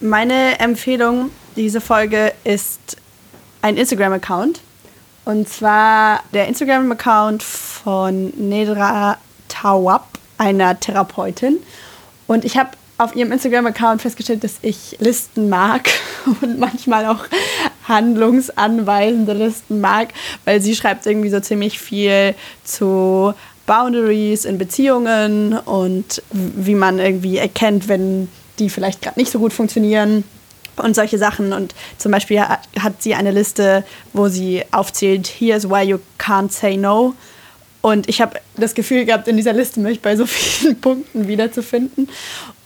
[0.00, 2.96] Meine Empfehlung diese Folge ist
[3.62, 4.60] ein Instagram-Account.
[5.24, 11.58] Und zwar der Instagram-Account von Nedra Tawab, einer Therapeutin.
[12.26, 15.88] Und ich habe auf ihrem Instagram-Account festgestellt, dass ich Listen mag
[16.40, 17.24] und manchmal auch
[17.90, 20.14] handlungsanweisende Listen mag,
[20.46, 23.34] weil sie schreibt irgendwie so ziemlich viel zu
[23.66, 29.52] Boundaries in Beziehungen und wie man irgendwie erkennt, wenn die vielleicht gerade nicht so gut
[29.52, 30.24] funktionieren
[30.76, 31.52] und solche Sachen.
[31.52, 36.76] Und zum Beispiel hat sie eine Liste, wo sie aufzählt, here's why you can't say
[36.76, 37.14] no.
[37.82, 42.08] Und ich habe das Gefühl gehabt, in dieser Liste mich bei so vielen Punkten wiederzufinden.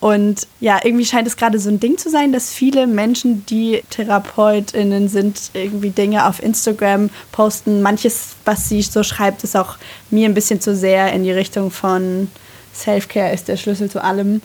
[0.00, 3.82] Und ja, irgendwie scheint es gerade so ein Ding zu sein, dass viele Menschen, die
[3.90, 7.80] TherapeutInnen sind, irgendwie Dinge auf Instagram posten.
[7.80, 9.76] Manches, was sie so schreibt, ist auch
[10.10, 12.28] mir ein bisschen zu sehr in die Richtung von
[12.74, 14.42] Self-Care ist der Schlüssel zu allem.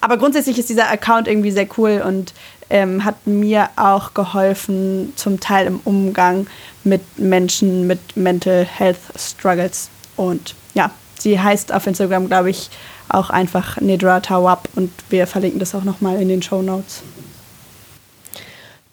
[0.00, 2.34] Aber grundsätzlich ist dieser Account irgendwie sehr cool und
[2.70, 6.46] ähm, hat mir auch geholfen, zum Teil im Umgang
[6.84, 9.90] mit Menschen mit Mental Health Struggles.
[10.16, 12.70] Und ja, sie heißt auf Instagram, glaube ich,
[13.08, 17.02] auch einfach Nedra Tawab und wir verlinken das auch nochmal in den Show Notes.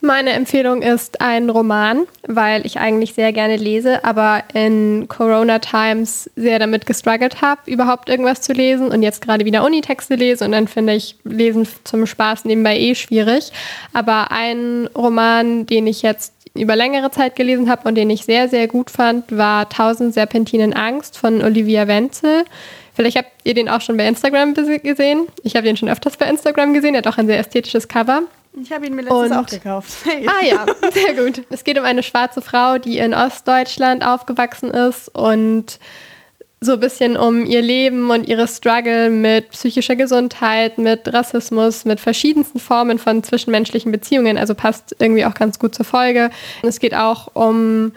[0.02, 6.30] Meine Empfehlung ist ein Roman, weil ich eigentlich sehr gerne lese, aber in Corona Times
[6.38, 10.54] sehr damit gestruggelt habe, überhaupt irgendwas zu lesen und jetzt gerade wieder Unitexte lese und
[10.54, 13.52] dann finde ich Lesen zum Spaß nebenbei eh schwierig.
[13.92, 18.48] Aber ein Roman, den ich jetzt über längere Zeit gelesen habe und den ich sehr,
[18.48, 22.46] sehr gut fand, war Tausend Serpentinen Angst von Olivia Wenzel.
[22.94, 25.28] Vielleicht habt ihr den auch schon bei Instagram gesehen.
[25.44, 26.96] Ich habe den schon öfters bei Instagram gesehen.
[26.96, 28.24] Er hat auch ein sehr ästhetisches Cover.
[28.54, 30.06] Ich habe ihn mir letztens und, auch gekauft.
[30.06, 30.28] Hey.
[30.28, 31.46] Ah ja, sehr gut.
[31.50, 35.80] Es geht um eine schwarze Frau, die in Ostdeutschland aufgewachsen ist und
[36.62, 42.02] so ein bisschen um ihr Leben und ihre Struggle mit psychischer Gesundheit, mit Rassismus, mit
[42.02, 44.38] verschiedensten Formen von zwischenmenschlichen Beziehungen.
[44.38, 46.32] Also passt irgendwie auch ganz gut zur Folge.
[46.62, 47.94] Es geht auch um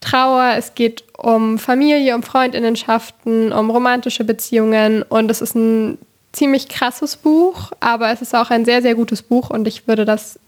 [0.00, 5.98] Trauer, es geht um Familie, um Freundinnenschaften, um romantische Beziehungen und es ist ein
[6.32, 10.04] ziemlich krasses Buch, aber es ist auch ein sehr, sehr gutes Buch und ich würde
[10.04, 10.38] das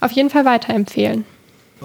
[0.00, 1.24] auf jeden Fall weiterempfehlen.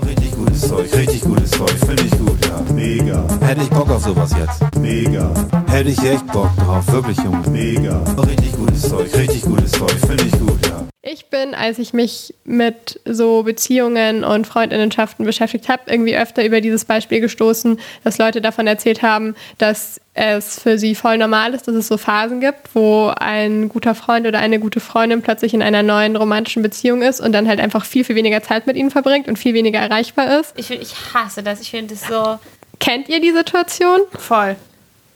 [0.05, 2.61] Richtig gutes Zeug, richtig gutes Zeug, finde ich gut, ja.
[2.73, 3.27] Mega.
[3.41, 4.75] Hätte ich Bock auf sowas jetzt.
[4.79, 5.31] Mega.
[5.67, 7.47] Hätte ich echt Bock drauf, wirklich, Junge.
[7.49, 8.03] Mega.
[8.17, 10.92] Richtig gutes Zeug, richtig gutes Zeug, finde ich gut, ja.
[11.05, 16.61] Ich bin als ich mich mit so Beziehungen und Freundinnenschaften beschäftigt habe, irgendwie öfter über
[16.61, 21.67] dieses Beispiel gestoßen, dass Leute davon erzählt haben, dass es für sie voll normal ist,
[21.67, 25.61] dass es so Phasen gibt, wo ein guter Freund oder eine gute Freundin plötzlich in
[25.61, 28.89] einer neuen romantischen Beziehung ist und dann halt einfach viel, viel weniger Zeit mit ihnen
[28.89, 30.53] verbringt und viel weniger erreichbar ist.
[30.55, 31.59] Ich, ich hasse das.
[31.59, 32.39] Ich finde das so.
[32.79, 33.99] Kennt ihr die Situation?
[34.17, 34.55] Voll.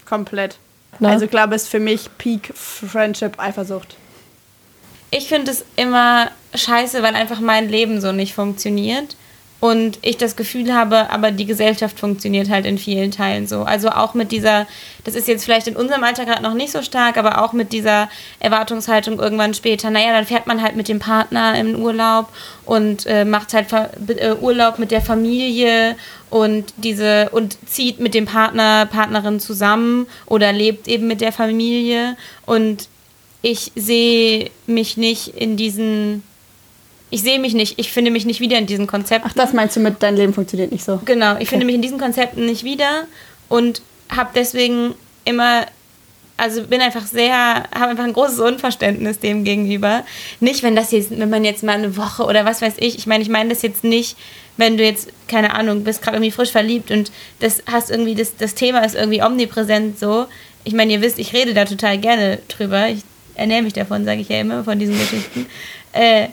[0.03, 0.57] Komplett.
[0.99, 1.11] Na?
[1.11, 3.95] Also ich glaube, es ist für mich Peak Friendship Eifersucht.
[5.11, 9.15] Ich finde es immer scheiße, weil einfach mein Leben so nicht funktioniert.
[9.59, 13.63] Und ich das Gefühl habe, aber die Gesellschaft funktioniert halt in vielen Teilen so.
[13.63, 14.67] Also auch mit dieser,
[15.03, 17.73] das ist jetzt vielleicht in unserem Alter gerade noch nicht so stark, aber auch mit
[17.73, 18.07] dieser
[18.39, 22.29] Erwartungshaltung irgendwann später, naja, dann fährt man halt mit dem Partner im Urlaub
[22.65, 25.95] und äh, macht halt äh, Urlaub mit der Familie
[26.29, 32.15] und diese und zieht mit dem Partner, Partnerin zusammen oder lebt eben mit der Familie.
[32.45, 32.89] Und
[33.41, 36.23] ich sehe mich nicht in diesen
[37.09, 39.29] ich sehe mich nicht, ich finde mich nicht wieder in diesen Konzepten.
[39.29, 41.01] Ach, das meinst du mit dein Leben funktioniert nicht so?
[41.05, 43.05] Genau, ich finde mich in diesen Konzepten nicht wieder
[43.47, 45.65] und habe deswegen immer,
[46.35, 50.03] also bin einfach sehr, habe einfach ein großes Unverständnis dem gegenüber.
[50.41, 53.07] Nicht, wenn das jetzt, wenn man jetzt mal eine Woche oder was weiß ich, ich
[53.07, 54.17] meine, ich meine das jetzt nicht,
[54.57, 58.35] wenn du jetzt, keine Ahnung, bist gerade irgendwie frisch verliebt und das hast irgendwie, das,
[58.35, 60.25] das Thema ist irgendwie omnipräsent so.
[60.65, 62.89] Ich meine, ihr wisst, ich rede da total gerne drüber.
[62.89, 63.03] Ich
[63.37, 65.45] ernähre mich davon, sage ich ja immer, von diesen Geschichten.
[65.93, 66.27] Äh,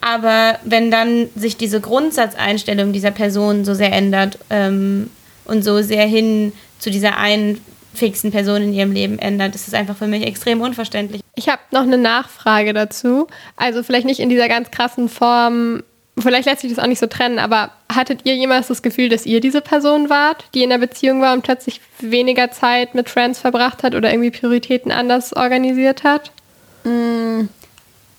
[0.00, 5.10] aber wenn dann sich diese Grundsatzeinstellung dieser Person so sehr ändert ähm,
[5.44, 7.60] und so sehr hin zu dieser einen
[7.94, 11.20] fixen Person in ihrem Leben ändert, ist es einfach für mich extrem unverständlich.
[11.34, 13.26] Ich habe noch eine Nachfrage dazu.
[13.56, 15.82] Also vielleicht nicht in dieser ganz krassen Form,
[16.22, 19.26] vielleicht lässt sich das auch nicht so trennen, aber hattet ihr jemals das Gefühl, dass
[19.26, 23.38] ihr diese Person wart, die in der Beziehung war und plötzlich weniger Zeit mit Friends
[23.38, 26.32] verbracht hat oder irgendwie Prioritäten anders organisiert hat?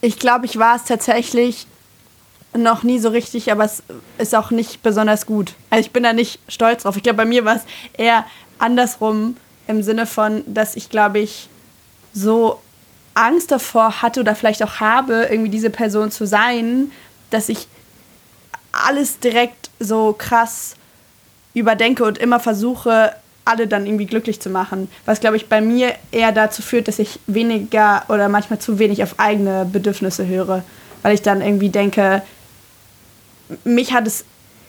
[0.01, 1.65] Ich glaube, ich war es tatsächlich
[2.57, 3.83] noch nie so richtig, aber es
[4.17, 5.53] ist auch nicht besonders gut.
[5.69, 6.97] Also ich bin da nicht stolz drauf.
[6.97, 7.63] Ich glaube, bei mir war es
[7.97, 8.25] eher
[8.57, 11.47] andersrum im Sinne von, dass ich, glaube ich,
[12.13, 12.59] so
[13.13, 16.91] Angst davor hatte oder vielleicht auch habe, irgendwie diese Person zu sein,
[17.29, 17.67] dass ich
[18.71, 20.75] alles direkt so krass
[21.53, 23.13] überdenke und immer versuche,
[23.45, 24.89] alle dann irgendwie glücklich zu machen.
[25.05, 29.01] Was, glaube ich, bei mir eher dazu führt, dass ich weniger oder manchmal zu wenig
[29.03, 30.63] auf eigene Bedürfnisse höre.
[31.01, 32.21] Weil ich dann irgendwie denke,
[33.63, 34.25] mich hat es,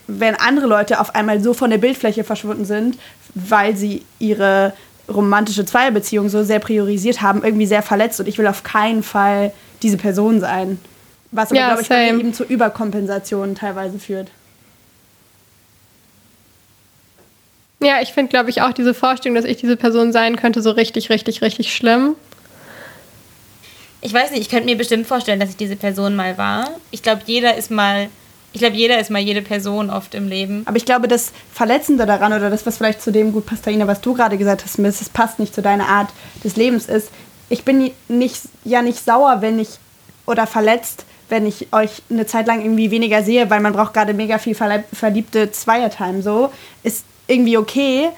[0.07, 2.99] wenn andere Leute auf einmal so von der Bildfläche verschwunden sind,
[3.35, 4.73] weil sie ihre
[5.09, 9.53] romantische Zweierbeziehung so sehr priorisiert haben, irgendwie sehr verletzt und ich will auf keinen Fall
[9.83, 10.79] diese Person sein.
[11.33, 14.29] Was aber, Ja, glaube ich, bei eben zu Überkompensationen teilweise führt.
[17.83, 20.71] Ja, ich finde, glaube ich, auch diese Vorstellung, dass ich diese Person sein könnte, so
[20.71, 22.15] richtig, richtig, richtig schlimm.
[24.03, 26.71] Ich weiß nicht, ich könnte mir bestimmt vorstellen, dass ich diese Person mal war.
[26.91, 28.09] Ich glaube, jeder ist mal,
[28.53, 30.63] ich glaube, jeder ist mal jede Person oft im Leben.
[30.67, 33.87] Aber ich glaube, das Verletzende daran oder das, was vielleicht zu dem gut passt, Taina,
[33.87, 36.11] was du gerade gesagt hast, Miss, es passt nicht zu deiner Art
[36.45, 37.11] des Lebens ist,
[37.49, 39.71] ich bin nicht, ja nicht sauer, wenn ich
[40.27, 44.15] oder verletzt, wenn ich euch eine Zeit lang irgendwie weniger sehe, weil man braucht gerade
[44.15, 46.51] mega viel verliebte Zweiertime so.
[46.83, 48.09] Ist irgendwie okay,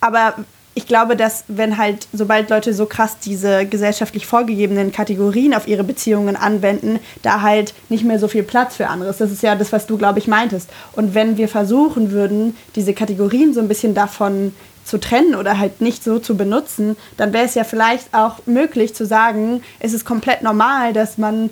[0.00, 0.34] aber
[0.78, 5.82] ich glaube, dass wenn halt, sobald Leute so krass diese gesellschaftlich vorgegebenen Kategorien auf ihre
[5.82, 9.16] Beziehungen anwenden, da halt nicht mehr so viel Platz für anderes.
[9.16, 10.70] Das ist ja das, was du, glaube ich, meintest.
[10.92, 15.80] Und wenn wir versuchen würden, diese Kategorien so ein bisschen davon zu trennen oder halt
[15.80, 20.04] nicht so zu benutzen, dann wäre es ja vielleicht auch möglich zu sagen, es ist
[20.04, 21.50] komplett normal, dass man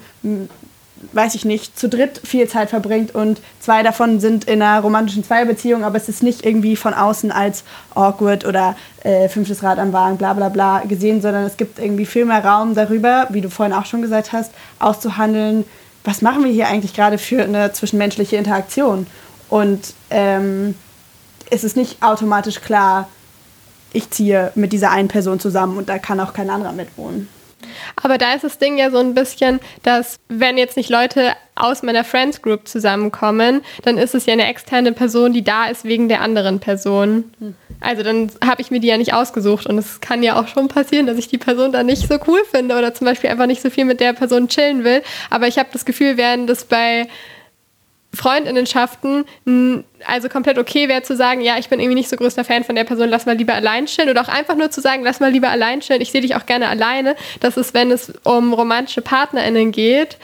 [1.12, 5.24] weiß ich nicht, zu dritt viel Zeit verbringt und zwei davon sind in einer romantischen
[5.24, 9.92] Zweierbeziehung, aber es ist nicht irgendwie von außen als awkward oder äh, fünftes Rad am
[9.92, 13.50] Wagen, bla bla bla gesehen, sondern es gibt irgendwie viel mehr Raum darüber, wie du
[13.50, 15.64] vorhin auch schon gesagt hast, auszuhandeln,
[16.04, 19.06] was machen wir hier eigentlich gerade für eine zwischenmenschliche Interaktion.
[19.48, 20.74] Und ähm,
[21.50, 23.08] es ist nicht automatisch klar,
[23.92, 27.28] ich ziehe mit dieser einen Person zusammen und da kann auch kein anderer mitwohnen.
[27.96, 31.82] Aber da ist das Ding ja so ein bisschen, dass wenn jetzt nicht Leute aus
[31.82, 36.08] meiner Friends Group zusammenkommen, dann ist es ja eine externe Person, die da ist wegen
[36.08, 37.32] der anderen Person.
[37.80, 40.68] Also dann habe ich mir die ja nicht ausgesucht und es kann ja auch schon
[40.68, 43.62] passieren, dass ich die Person dann nicht so cool finde oder zum Beispiel einfach nicht
[43.62, 45.02] so viel mit der Person chillen will.
[45.30, 47.08] Aber ich habe das Gefühl, während das bei
[48.16, 49.24] Freundinnenschaften
[50.04, 52.74] also komplett okay wäre zu sagen, ja, ich bin irgendwie nicht so größter Fan von
[52.74, 55.30] der Person, lass mal lieber allein chillen oder auch einfach nur zu sagen, lass mal
[55.30, 57.16] lieber allein chillen, ich sehe dich auch gerne alleine.
[57.40, 60.16] Das ist, wenn es um romantische PartnerInnen geht,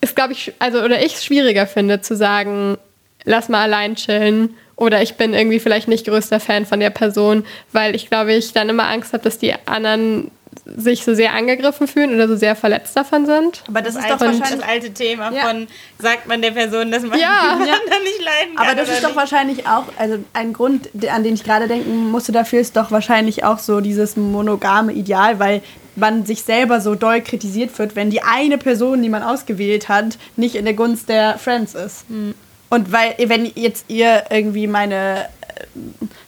[0.00, 2.78] ist, glaube ich, also oder ich es schwieriger finde zu sagen,
[3.24, 7.44] lass mal allein chillen oder ich bin irgendwie vielleicht nicht größter Fan von der Person,
[7.72, 10.30] weil ich glaube, ich dann immer Angst habe, dass die anderen
[10.64, 13.62] sich so sehr angegriffen fühlen oder so sehr verletzt davon sind.
[13.68, 14.50] Aber das, Das, ist doch wahrscheinlich.
[14.50, 15.46] das alte Thema Ja.
[15.46, 15.66] von,
[15.98, 17.52] sagt man der Person, dass man Ja.
[17.52, 18.66] jemanden nicht leiden kann.
[18.66, 19.16] Aber das ist doch nicht.
[19.16, 23.44] wahrscheinlich auch, also ein Grund, an den ich gerade denken musste dafür, ist doch wahrscheinlich
[23.44, 25.62] auch so dieses monogame Ideal, weil
[25.96, 30.16] man sich selber so doll kritisiert wird, wenn die eine Person, die man ausgewählt hat,
[30.36, 32.04] nicht in der Gunst der Friends ist.
[32.70, 35.80] Und weil, wenn jetzt ihr irgendwie meine äh,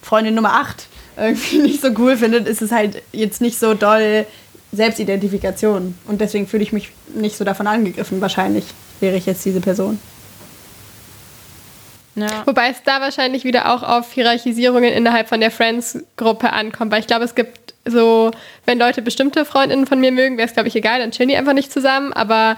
[0.02, 0.88] Freundin Nummer 8
[1.20, 4.26] irgendwie nicht so cool findet, ist es halt jetzt nicht so doll
[4.72, 5.94] Selbstidentifikation.
[6.06, 8.20] Und deswegen fühle ich mich nicht so davon angegriffen.
[8.20, 8.64] Wahrscheinlich
[9.00, 9.98] wäre ich jetzt diese Person.
[12.14, 12.46] Ja.
[12.46, 16.92] Wobei es da wahrscheinlich wieder auch auf Hierarchisierungen innerhalb von der Friends-Gruppe ankommt.
[16.92, 18.30] Weil ich glaube, es gibt so,
[18.66, 21.36] wenn Leute bestimmte Freundinnen von mir mögen, wäre es, glaube ich, egal, dann chillen die
[21.36, 22.12] einfach nicht zusammen.
[22.12, 22.56] Aber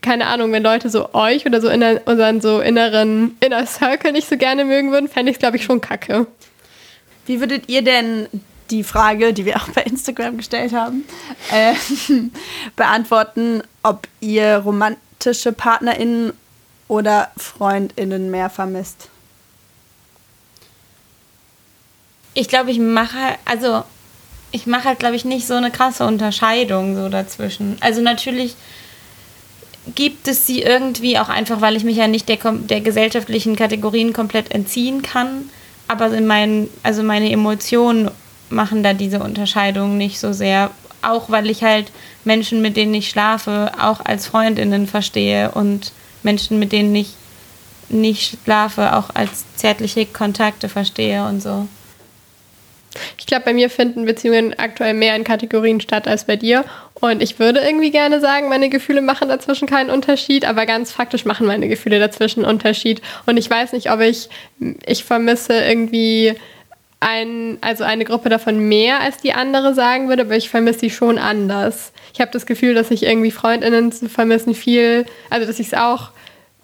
[0.00, 4.28] keine Ahnung, wenn Leute so euch oder so in unseren so inneren Inner Circle nicht
[4.28, 6.26] so gerne mögen würden, fände ich es, glaube ich, schon kacke.
[7.28, 8.26] Wie würdet ihr denn
[8.70, 11.04] die Frage, die wir auch bei Instagram gestellt haben,
[11.52, 11.74] äh,
[12.76, 16.32] beantworten, ob ihr romantische PartnerInnen
[16.88, 19.08] oder FreundInnen mehr vermisst?
[22.32, 23.84] Ich glaube, ich mache also
[24.50, 27.76] ich mache halt, glaube ich, nicht so eine krasse Unterscheidung so dazwischen.
[27.80, 28.56] Also natürlich
[29.94, 34.12] gibt es sie irgendwie auch einfach, weil ich mich ja nicht der, der gesellschaftlichen Kategorien
[34.12, 35.50] komplett entziehen kann.
[35.88, 38.10] Aber in meinen, also meine Emotionen
[38.50, 40.70] machen da diese Unterscheidung nicht so sehr.
[41.02, 41.90] Auch weil ich halt
[42.24, 47.14] Menschen, mit denen ich schlafe, auch als Freundinnen verstehe und Menschen, mit denen ich
[47.88, 51.68] nicht schlafe, auch als zärtliche Kontakte verstehe und so.
[53.18, 56.64] Ich glaube, bei mir finden Beziehungen aktuell mehr in Kategorien statt als bei dir.
[56.94, 61.24] Und ich würde irgendwie gerne sagen, meine Gefühle machen dazwischen keinen Unterschied, aber ganz faktisch
[61.24, 63.02] machen meine Gefühle dazwischen Unterschied.
[63.26, 64.28] Und ich weiß nicht, ob ich,
[64.86, 66.34] ich vermisse irgendwie
[67.00, 70.90] ein, also eine Gruppe davon mehr als die andere sagen würde, aber ich vermisse sie
[70.90, 71.92] schon anders.
[72.12, 75.74] Ich habe das Gefühl, dass ich irgendwie Freundinnen zu vermissen viel, also dass ich es
[75.74, 76.10] auch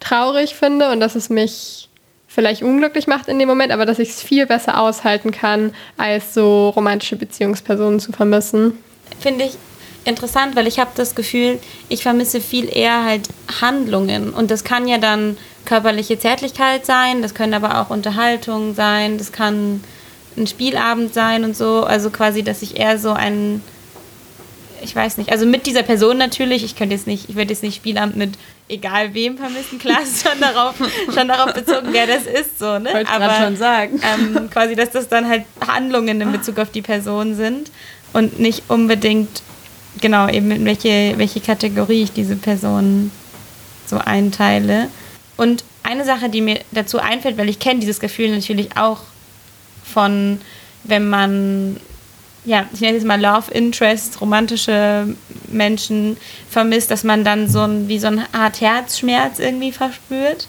[0.01, 1.89] traurig finde und dass es mich
[2.35, 6.35] vielleicht unglücklich macht in dem Moment, aber dass ich es viel besser aushalten kann, als
[6.35, 8.76] so romantische Beziehungspersonen zu vermissen.
[9.20, 9.53] Finde ich
[10.05, 13.28] interessant, weil ich habe das Gefühl, ich vermisse viel eher halt
[13.61, 14.30] Handlungen.
[14.30, 19.30] Und das kann ja dann körperliche Zärtlichkeit sein, das können aber auch Unterhaltungen sein, das
[19.30, 19.82] kann
[20.37, 21.85] ein Spielabend sein und so.
[21.85, 23.62] Also quasi, dass ich eher so ein,
[24.82, 27.62] ich weiß nicht, also mit dieser Person natürlich, ich könnte jetzt nicht, ich würde jetzt
[27.62, 28.32] nicht Spielabend mit
[28.68, 30.74] egal wem vermissen, klar, ist schon darauf,
[31.14, 32.92] schon darauf bezogen, wer das ist, so, ne?
[32.92, 34.00] Wollte grad schon sagen.
[34.02, 37.70] Ähm, quasi, dass das dann halt Handlungen in Bezug auf die Person sind
[38.12, 39.42] und nicht unbedingt,
[40.00, 43.10] genau, eben in welche, welche Kategorie ich diese Person
[43.86, 44.88] so einteile.
[45.36, 49.00] Und eine Sache, die mir dazu einfällt, weil ich kenne dieses Gefühl natürlich auch
[49.84, 50.40] von,
[50.84, 51.76] wenn man,
[52.45, 55.14] ja, ich nenne es mal Love Interest, romantische
[55.49, 56.16] Menschen
[56.49, 60.47] vermisst, dass man dann so ein, wie so ein Art Herzschmerz irgendwie verspürt.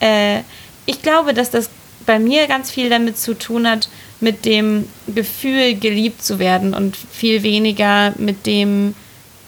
[0.00, 0.40] Äh,
[0.86, 1.70] ich glaube, dass das
[2.04, 3.88] bei mir ganz viel damit zu tun hat,
[4.20, 8.94] mit dem Gefühl, geliebt zu werden und viel weniger mit dem,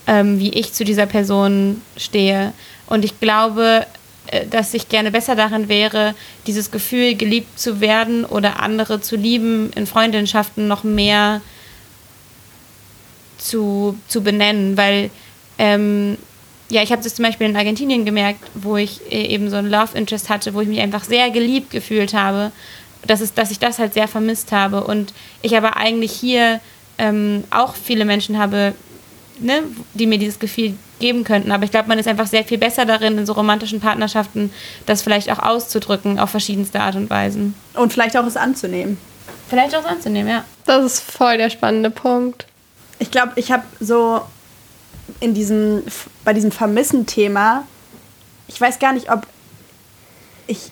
[0.07, 2.53] ähm, wie ich zu dieser Person stehe.
[2.87, 3.87] Und ich glaube,
[4.29, 6.15] äh, dass ich gerne besser darin wäre,
[6.47, 11.41] dieses Gefühl, geliebt zu werden oder andere zu lieben, in Freundschaften noch mehr
[13.43, 15.11] zu, zu benennen, weil
[15.59, 16.17] ähm,
[16.73, 19.71] ja, ich habe das zum Beispiel in Argentinien gemerkt, wo ich äh, eben so ein
[19.71, 22.51] Love Interest hatte, wo ich mich einfach sehr geliebt gefühlt habe,
[23.07, 25.13] dass, es, dass ich das halt sehr vermisst habe und
[25.43, 26.61] ich aber eigentlich hier
[26.99, 28.75] ähm, auch viele Menschen habe,
[29.39, 29.63] ne,
[29.95, 31.53] die mir dieses Gefühl geben könnten.
[31.53, 34.51] Aber ich glaube, man ist einfach sehr viel besser darin, in so romantischen Partnerschaften
[34.87, 37.55] das vielleicht auch auszudrücken auf verschiedenste Art und Weisen.
[37.75, 38.97] Und vielleicht auch es anzunehmen.
[39.49, 40.45] Vielleicht auch anzunehmen, ja.
[40.65, 42.47] Das ist voll der spannende Punkt.
[43.03, 44.21] Ich glaube, ich habe so
[45.19, 45.83] in diesem,
[46.25, 47.67] bei diesem Vermissen-Thema,
[48.47, 49.27] ich weiß gar nicht, ob
[50.47, 50.71] ich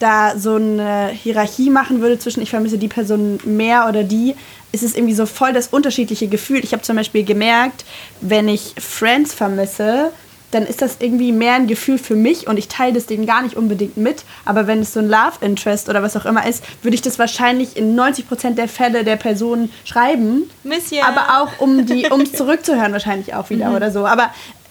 [0.00, 4.34] da so eine Hierarchie machen würde zwischen ich vermisse die Person mehr oder die,
[4.72, 6.58] ist es irgendwie so voll das unterschiedliche Gefühl.
[6.64, 7.84] Ich habe zum Beispiel gemerkt,
[8.20, 10.10] wenn ich Friends vermisse,
[10.54, 13.42] dann ist das irgendwie mehr ein Gefühl für mich und ich teile das denen gar
[13.42, 14.24] nicht unbedingt mit.
[14.44, 17.18] Aber wenn es so ein Love Interest oder was auch immer ist, würde ich das
[17.18, 20.48] wahrscheinlich in 90% der Fälle der Person schreiben.
[20.62, 21.04] Monsieur.
[21.06, 24.06] Aber auch um die, um es zurückzuhören wahrscheinlich auch wieder oder so.
[24.06, 24.30] Aber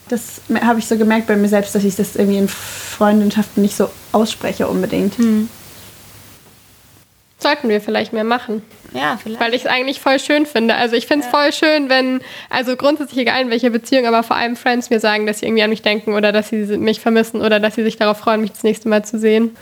[0.09, 3.75] das habe ich so gemerkt bei mir selbst, dass ich das irgendwie in Freundschaften nicht
[3.75, 5.17] so ausspreche unbedingt.
[7.43, 8.63] Sollten wir vielleicht mehr machen.
[8.93, 9.39] Ja, vielleicht.
[9.39, 10.75] Weil ich es eigentlich voll schön finde.
[10.75, 14.35] Also ich finde es voll schön, wenn, also grundsätzlich egal in welcher Beziehung, aber vor
[14.35, 17.41] allem Friends mir sagen, dass sie irgendwie an mich denken oder dass sie mich vermissen
[17.41, 19.55] oder dass sie sich darauf freuen, mich das nächste Mal zu sehen.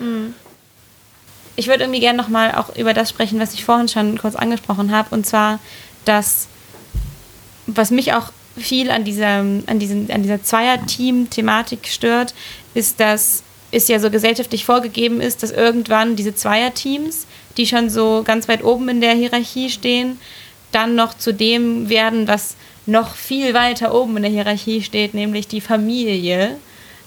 [1.56, 4.92] ich würde irgendwie gerne nochmal auch über das sprechen, was ich vorhin schon kurz angesprochen
[4.92, 5.60] habe, und zwar,
[6.06, 6.48] dass
[7.68, 12.34] was mich auch viel an dieser, an an dieser Zweierteam-Thematik stört,
[12.74, 17.26] ist, dass es ja so gesellschaftlich vorgegeben ist, dass irgendwann diese Zweierteams,
[17.58, 20.20] die schon so ganz weit oben in der Hierarchie stehen,
[20.72, 25.48] dann noch zu dem werden, was noch viel weiter oben in der Hierarchie steht, nämlich
[25.48, 26.58] die Familie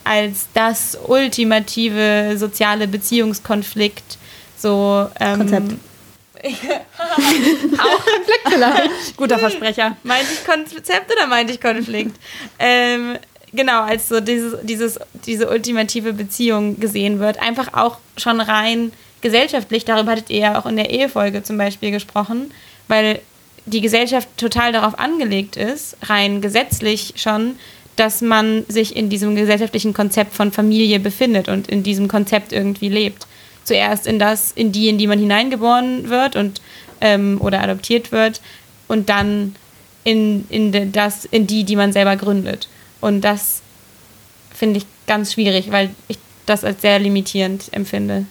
[0.05, 4.19] als das ultimative soziale Beziehungskonflikt.
[4.57, 5.73] So, ähm, Konzept.
[6.45, 9.17] Auch Konflikt vielleicht.
[9.17, 9.97] Guter Versprecher.
[10.03, 12.17] Meinte ich Konzept oder meinte ich Konflikt?
[12.59, 13.17] ähm,
[13.53, 17.41] genau, als so dieses, dieses, diese ultimative Beziehung gesehen wird.
[17.41, 18.93] Einfach auch schon rein
[19.25, 22.53] gesellschaftlich, darüber hattet ihr ja auch in der Ehefolge zum Beispiel gesprochen,
[22.89, 23.21] weil
[23.65, 27.57] die Gesellschaft total darauf angelegt ist, rein gesetzlich schon,
[27.97, 32.91] dass man sich in diesem gesellschaftlichen Konzept von Familie befindet und in diesem Konzept irgendwie
[32.91, 33.27] lebt.
[33.65, 36.61] Zuerst in das, in die, in die man hineingeboren wird und
[37.01, 38.43] ähm, oder adoptiert wird
[38.89, 39.57] und dann
[40.05, 42.69] in, in das, in die, die man selber gründet.
[43.01, 43.63] Und das
[44.53, 48.27] finde ich ganz schwierig, weil ich das als sehr limitierend empfinde.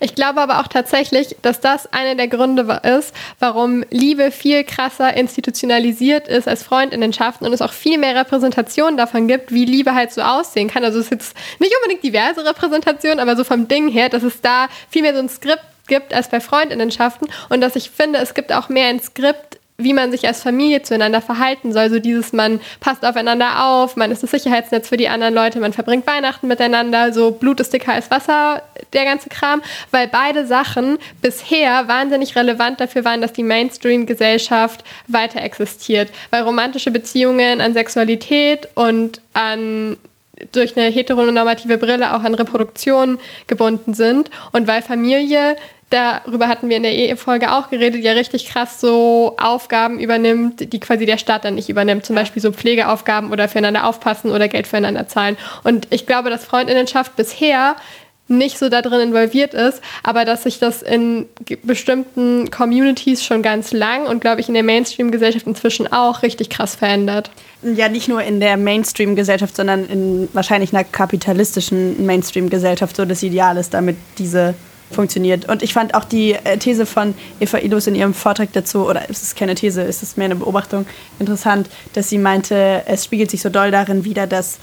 [0.00, 5.16] Ich glaube aber auch tatsächlich, dass das einer der Gründe ist, warum Liebe viel krasser
[5.16, 10.12] institutionalisiert ist als Freundinnenschaften und es auch viel mehr Repräsentation davon gibt, wie Liebe halt
[10.12, 10.84] so aussehen kann.
[10.84, 14.40] Also es ist jetzt nicht unbedingt diverse Repräsentation, aber so vom Ding her, dass es
[14.40, 18.34] da viel mehr so ein Skript gibt als bei Freundinnenschaften und dass ich finde, es
[18.34, 21.88] gibt auch mehr ein Skript wie man sich als Familie zueinander verhalten soll.
[21.88, 25.72] So dieses, man passt aufeinander auf, man ist das Sicherheitsnetz für die anderen Leute, man
[25.72, 28.62] verbringt Weihnachten miteinander, so Blut ist dicker als Wasser,
[28.92, 29.62] der ganze Kram,
[29.92, 36.10] weil beide Sachen bisher wahnsinnig relevant dafür waren, dass die Mainstream-Gesellschaft weiter existiert.
[36.30, 39.96] Weil romantische Beziehungen an Sexualität und an
[40.52, 45.56] durch eine heteronormative Brille auch an Reproduktion gebunden sind und weil Familie
[45.90, 50.80] darüber hatten wir in der Ehefolge auch geredet, ja richtig krass so Aufgaben übernimmt, die
[50.80, 52.04] quasi der Staat dann nicht übernimmt.
[52.04, 55.36] Zum Beispiel so Pflegeaufgaben oder füreinander aufpassen oder Geld füreinander zahlen.
[55.64, 57.76] Und ich glaube, dass Freundinnenschaft bisher
[58.30, 61.26] nicht so da drin involviert ist, aber dass sich das in
[61.62, 66.74] bestimmten Communities schon ganz lang und glaube ich in der Mainstream-Gesellschaft inzwischen auch richtig krass
[66.74, 67.30] verändert.
[67.62, 73.56] Ja, nicht nur in der Mainstream-Gesellschaft, sondern in wahrscheinlich einer kapitalistischen Mainstream-Gesellschaft so das Ideal
[73.56, 74.54] ist, damit diese
[74.90, 75.48] funktioniert.
[75.48, 79.02] Und ich fand auch die äh, These von Eva Ilus in ihrem Vortrag dazu, oder
[79.08, 80.86] es ist keine These, es ist mehr eine Beobachtung,
[81.18, 84.58] interessant, dass sie meinte, es spiegelt sich so doll darin wider, dass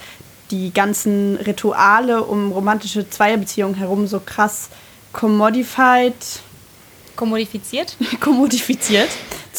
[0.50, 4.68] die ganzen Rituale um romantische Zweierbeziehungen herum so krass
[5.12, 6.14] commodified
[7.16, 7.96] Kommodifiziert?
[8.20, 9.08] kommodifiziert.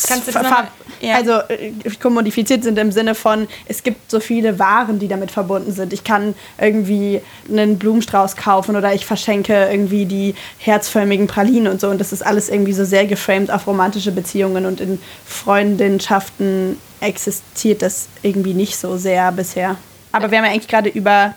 [0.08, 0.68] Kannst du mal-
[1.02, 1.16] ja.
[1.16, 5.72] Also äh, kommodifiziert sind im Sinne von, es gibt so viele Waren, die damit verbunden
[5.72, 5.94] sind.
[5.94, 11.90] Ich kann irgendwie einen Blumenstrauß kaufen oder ich verschenke irgendwie die herzförmigen Pralinen und so.
[11.90, 17.82] Und das ist alles irgendwie so sehr geframed auf romantische Beziehungen und in Freundschaften existiert
[17.82, 19.78] das irgendwie nicht so sehr bisher.
[20.12, 21.36] Aber wir haben ja eigentlich gerade über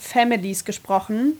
[0.00, 1.38] Families gesprochen.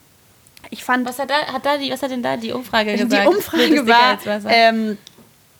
[0.72, 3.12] Ich fand Was hat, da, hat, da die, was hat denn da die Umfrage gesagt?
[3.12, 4.18] die Blut ist Umfrage war,
[4.50, 4.96] ähm,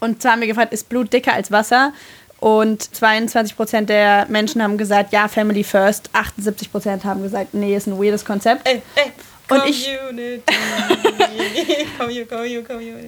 [0.01, 1.93] und zwar haben wir gefragt, ist Blut dicker als Wasser?
[2.41, 6.11] Und 22% der Menschen haben gesagt, ja, Family First.
[6.15, 8.67] 78% haben gesagt, nee, ist ein weirdes Konzept.
[8.67, 9.13] ey, ey,
[9.49, 9.89] und ich-.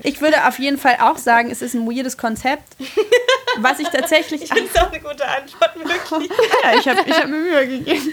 [0.02, 2.76] Ich würde auf jeden Fall auch sagen, es ist ein weirdes Konzept.
[3.59, 4.42] Was ich tatsächlich...
[4.42, 6.30] Ich finde es auch eine gute Antwort, wirklich.
[6.62, 8.12] ja, ich habe ich hab mir Mühe gegeben.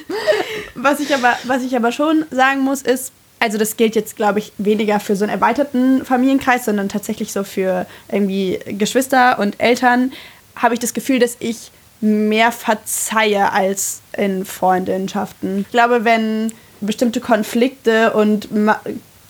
[0.75, 3.11] Was ich, aber, was ich aber schon sagen muss, ist,
[3.41, 7.43] also das gilt jetzt, glaube ich, weniger für so einen erweiterten Familienkreis, sondern tatsächlich so
[7.43, 10.13] für irgendwie Geschwister und Eltern,
[10.55, 11.71] habe ich das Gefühl, dass ich
[12.01, 15.61] mehr verzeihe als in Freundschaften.
[15.61, 18.47] Ich glaube, wenn bestimmte Konflikte und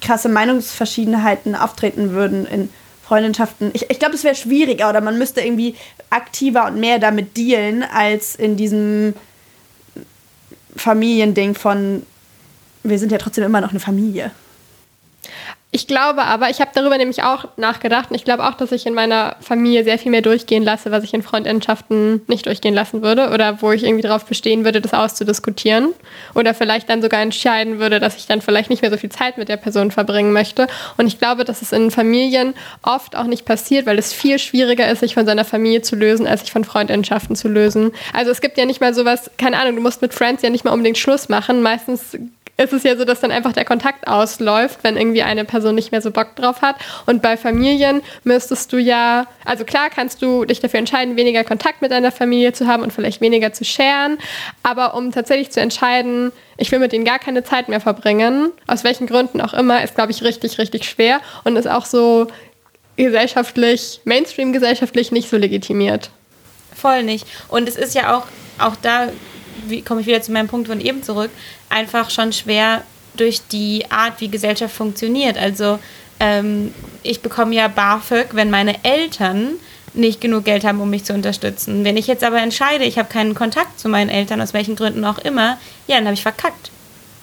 [0.01, 2.69] krasse Meinungsverschiedenheiten auftreten würden in
[3.05, 5.75] Freundschaften, ich, ich glaube, es wäre schwieriger oder man müsste irgendwie
[6.09, 9.13] aktiver und mehr damit dealen, als in diesem
[10.75, 12.05] Familiending von,
[12.83, 14.31] wir sind ja trotzdem immer noch eine Familie.
[15.73, 18.85] Ich glaube aber, ich habe darüber nämlich auch nachgedacht und ich glaube auch, dass ich
[18.85, 23.01] in meiner Familie sehr viel mehr durchgehen lasse, was ich in Freundschaften nicht durchgehen lassen
[23.01, 25.93] würde oder wo ich irgendwie darauf bestehen würde, das auszudiskutieren
[26.35, 29.37] oder vielleicht dann sogar entscheiden würde, dass ich dann vielleicht nicht mehr so viel Zeit
[29.37, 30.67] mit der Person verbringen möchte.
[30.97, 34.91] Und ich glaube, dass es in Familien oft auch nicht passiert, weil es viel schwieriger
[34.91, 37.93] ist, sich von seiner Familie zu lösen, als sich von Freundschaften zu lösen.
[38.11, 40.65] Also es gibt ja nicht mal sowas, keine Ahnung, du musst mit Friends ja nicht
[40.65, 41.61] mal unbedingt Schluss machen.
[41.61, 42.17] Meistens
[42.61, 45.91] ist es ja so, dass dann einfach der Kontakt ausläuft, wenn irgendwie eine Person nicht
[45.91, 46.75] mehr so Bock drauf hat.
[47.05, 51.81] Und bei Familien müsstest du ja, also klar kannst du dich dafür entscheiden, weniger Kontakt
[51.81, 54.17] mit deiner Familie zu haben und vielleicht weniger zu scheren.
[54.63, 58.83] Aber um tatsächlich zu entscheiden, ich will mit denen gar keine Zeit mehr verbringen, aus
[58.83, 62.27] welchen Gründen auch immer, ist, glaube ich, richtig, richtig schwer und ist auch so
[62.97, 66.09] gesellschaftlich, Mainstream-gesellschaftlich nicht so legitimiert.
[66.75, 67.25] voll nicht.
[67.47, 68.25] Und es ist ja auch,
[68.59, 69.07] auch da
[69.67, 71.31] wie, komme ich wieder zu meinem Punkt von eben zurück,
[71.69, 72.83] einfach schon schwer
[73.15, 75.37] durch die Art, wie Gesellschaft funktioniert.
[75.37, 75.79] Also
[76.19, 79.53] ähm, ich bekomme ja BAföG, wenn meine Eltern
[79.93, 81.83] nicht genug Geld haben, um mich zu unterstützen.
[81.83, 85.03] Wenn ich jetzt aber entscheide, ich habe keinen Kontakt zu meinen Eltern, aus welchen Gründen
[85.03, 85.57] auch immer,
[85.87, 86.71] ja, dann habe ich verkackt.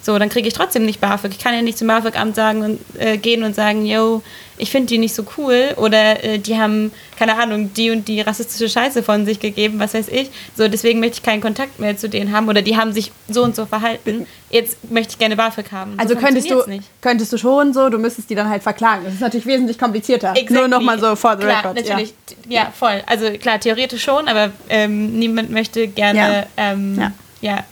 [0.03, 1.33] So, dann kriege ich trotzdem nicht BAföG.
[1.33, 4.23] Ich kann ja nicht zum BAföG-Amt sagen und äh, gehen und sagen, yo,
[4.59, 8.21] ich finde die nicht so cool oder äh, die haben, keine Ahnung, die und die
[8.21, 10.31] rassistische Scheiße von sich gegeben, was weiß ich.
[10.57, 13.43] So, deswegen möchte ich keinen Kontakt mehr zu denen haben oder die haben sich so
[13.43, 14.27] und so verhalten.
[14.51, 15.95] Jetzt möchte ich gerne BAföG haben.
[15.97, 16.85] Also so könntest du, nicht.
[17.01, 19.05] könntest du schon so, du müsstest die dann halt verklagen.
[19.05, 20.31] Das ist natürlich wesentlich komplizierter.
[20.31, 20.57] Exactly.
[20.57, 21.77] Nur nochmal so for the klar, record.
[21.77, 22.15] Natürlich,
[22.49, 22.63] ja.
[22.63, 22.73] ja.
[22.77, 23.03] voll.
[23.07, 26.73] Also klar, theoretisch schon, aber ähm, niemand möchte gerne ja.
[26.73, 27.13] Ähm, ja.
[27.41, 27.65] ja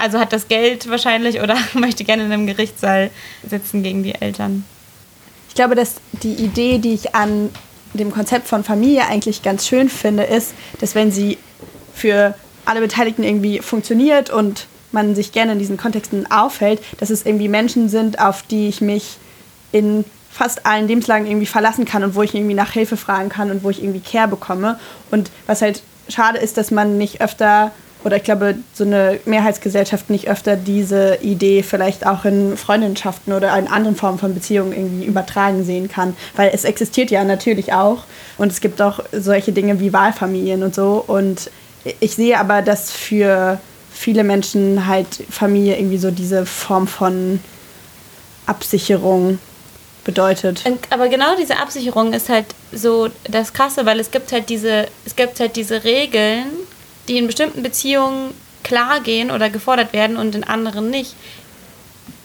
[0.00, 3.10] also hat das Geld wahrscheinlich oder möchte gerne in einem Gerichtssaal
[3.48, 4.64] sitzen gegen die Eltern.
[5.50, 7.50] Ich glaube, dass die Idee, die ich an
[7.92, 11.38] dem Konzept von Familie eigentlich ganz schön finde, ist, dass wenn sie
[11.92, 12.34] für
[12.64, 17.48] alle Beteiligten irgendwie funktioniert und man sich gerne in diesen Kontexten aufhält, dass es irgendwie
[17.48, 19.16] Menschen sind, auf die ich mich
[19.72, 23.50] in fast allen Lebenslagen irgendwie verlassen kann und wo ich irgendwie nach Hilfe fragen kann
[23.50, 24.78] und wo ich irgendwie Care bekomme.
[25.10, 27.72] Und was halt schade ist, dass man nicht öfter
[28.04, 33.56] oder ich glaube, so eine Mehrheitsgesellschaft nicht öfter diese Idee vielleicht auch in Freundschaften oder
[33.58, 36.16] in anderen Formen von Beziehungen irgendwie übertragen sehen kann.
[36.36, 38.04] Weil es existiert ja natürlich auch
[38.38, 41.04] und es gibt auch solche Dinge wie Wahlfamilien und so.
[41.06, 41.50] Und
[42.00, 43.60] ich sehe aber, dass für
[43.92, 47.40] viele Menschen halt Familie irgendwie so diese Form von
[48.46, 49.38] Absicherung
[50.04, 50.62] bedeutet.
[50.88, 55.14] Aber genau diese Absicherung ist halt so das Krasse, weil es gibt halt diese, es
[55.16, 56.46] gibt halt diese Regeln,
[57.08, 58.32] die in bestimmten Beziehungen
[58.62, 61.14] klar gehen oder gefordert werden und in anderen nicht.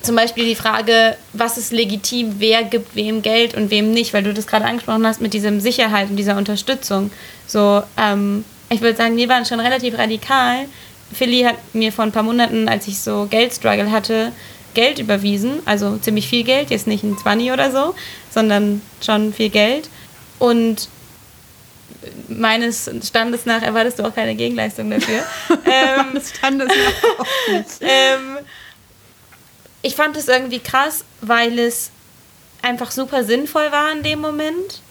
[0.01, 4.23] Zum Beispiel die Frage, was ist legitim, wer gibt wem Geld und wem nicht, weil
[4.23, 7.09] du das gerade angesprochen hast mit diesem Sicherheit und dieser Unterstützung.
[7.47, 10.65] So, ähm, ich würde sagen, die waren schon relativ radikal.
[11.11, 14.31] Philly hat mir vor ein paar Monaten, als ich so Geldstruggle hatte,
[14.75, 17.95] Geld überwiesen, also ziemlich viel Geld, jetzt nicht ein 20 oder so,
[18.29, 19.89] sondern schon viel Geld.
[20.37, 20.89] Und
[22.27, 25.23] meines Standes nach erwartest du auch keine Gegenleistung dafür.
[25.65, 27.69] ähm, meines Standes nach auch nicht.
[27.81, 28.37] ähm,
[29.81, 31.91] ich fand es irgendwie krass, weil es
[32.61, 34.81] einfach super sinnvoll war in dem Moment.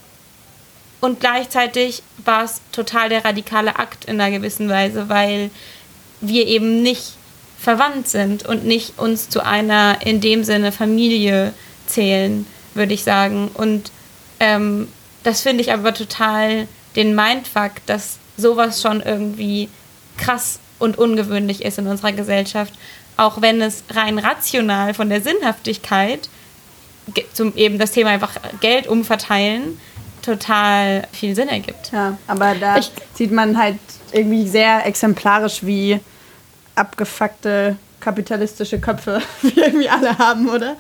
[1.00, 5.50] Und gleichzeitig war es total der radikale Akt in einer gewissen Weise, weil
[6.20, 7.14] wir eben nicht
[7.60, 11.52] verwandt sind und nicht uns zu einer in dem Sinne Familie
[11.86, 13.50] zählen, würde ich sagen.
[13.52, 13.90] Und
[14.40, 14.88] ähm,
[15.24, 19.68] das finde ich aber total den Mindfuck, dass sowas schon irgendwie
[20.16, 22.72] krass und ungewöhnlich ist in unserer Gesellschaft,
[23.16, 26.28] auch wenn es rein rational von der Sinnhaftigkeit
[27.32, 29.78] zum eben das Thema einfach Geld umverteilen
[30.22, 31.92] total viel Sinn ergibt.
[31.92, 33.78] Ja, aber da ich, sieht man halt
[34.12, 36.00] irgendwie sehr exemplarisch, wie
[36.74, 40.76] abgefuckte kapitalistische Köpfe wir irgendwie alle haben, oder?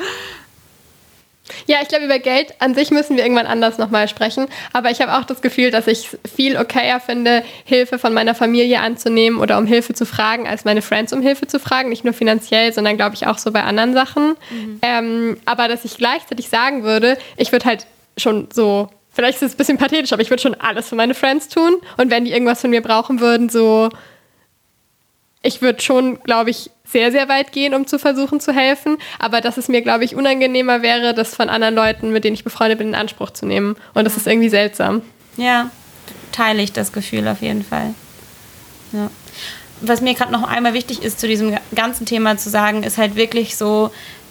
[1.66, 4.46] Ja, ich glaube, über Geld an sich müssen wir irgendwann anders nochmal sprechen.
[4.72, 8.34] Aber ich habe auch das Gefühl, dass ich es viel okayer finde, Hilfe von meiner
[8.34, 11.90] Familie anzunehmen oder um Hilfe zu fragen, als meine Friends um Hilfe zu fragen.
[11.90, 14.36] Nicht nur finanziell, sondern glaube ich auch so bei anderen Sachen.
[14.50, 14.78] Mhm.
[14.82, 17.86] Ähm, aber dass ich gleichzeitig sagen würde, ich würde halt
[18.16, 21.14] schon so, vielleicht ist es ein bisschen pathetisch, aber ich würde schon alles für meine
[21.14, 21.76] Friends tun.
[21.98, 23.90] Und wenn die irgendwas von mir brauchen würden, so,
[25.44, 28.96] ich würde schon, glaube ich, sehr, sehr weit gehen, um zu versuchen zu helfen.
[29.18, 32.44] Aber dass es mir, glaube ich, unangenehmer wäre, das von anderen Leuten, mit denen ich
[32.44, 33.76] befreundet bin, in Anspruch zu nehmen.
[33.92, 35.02] Und das ist irgendwie seltsam.
[35.36, 35.70] Ja,
[36.32, 37.94] teile ich das Gefühl auf jeden Fall.
[38.92, 39.10] Ja.
[39.82, 43.14] Was mir gerade noch einmal wichtig ist, zu diesem ganzen Thema zu sagen, ist halt
[43.14, 43.90] wirklich so,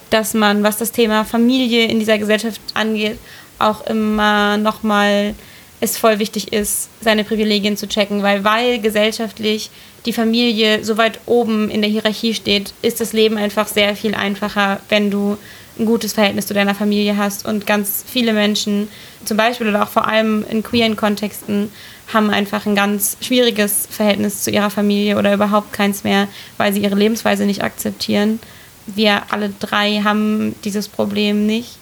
[0.09, 3.19] dass man, was das Thema Familie in dieser Gesellschaft angeht,
[3.59, 5.35] auch immer nochmal
[5.79, 9.69] es voll wichtig ist, seine Privilegien zu checken, weil weil gesellschaftlich
[10.05, 14.15] die Familie so weit oben in der Hierarchie steht, ist das Leben einfach sehr viel
[14.15, 15.37] einfacher, wenn du
[15.79, 17.45] ein gutes Verhältnis zu deiner Familie hast.
[17.45, 18.89] Und ganz viele Menschen,
[19.25, 21.71] zum Beispiel oder auch vor allem in queeren Kontexten,
[22.13, 26.27] haben einfach ein ganz schwieriges Verhältnis zu ihrer Familie oder überhaupt keins mehr,
[26.57, 28.39] weil sie ihre Lebensweise nicht akzeptieren.
[28.85, 31.77] Wir alle drei haben dieses Problem nicht.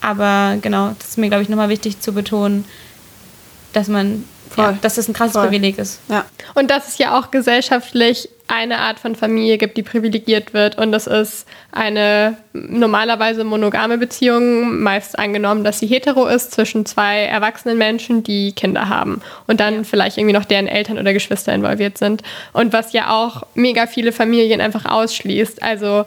[0.00, 2.64] Aber genau, das ist mir, glaube ich, nochmal wichtig zu betonen,
[3.74, 4.24] dass man
[4.56, 5.46] ja, dass das ein krasses Voll.
[5.46, 6.00] Privileg ist.
[6.08, 6.24] Ja.
[6.54, 10.76] Und dass es ja auch gesellschaftlich eine Art von Familie gibt, die privilegiert wird.
[10.76, 17.20] Und das ist eine normalerweise monogame Beziehung, meist angenommen, dass sie hetero ist, zwischen zwei
[17.20, 19.22] erwachsenen Menschen, die Kinder haben.
[19.46, 19.82] Und dann ja.
[19.84, 22.22] vielleicht irgendwie noch deren Eltern oder Geschwister involviert sind.
[22.52, 25.62] Und was ja auch mega viele Familien einfach ausschließt.
[25.62, 26.04] Also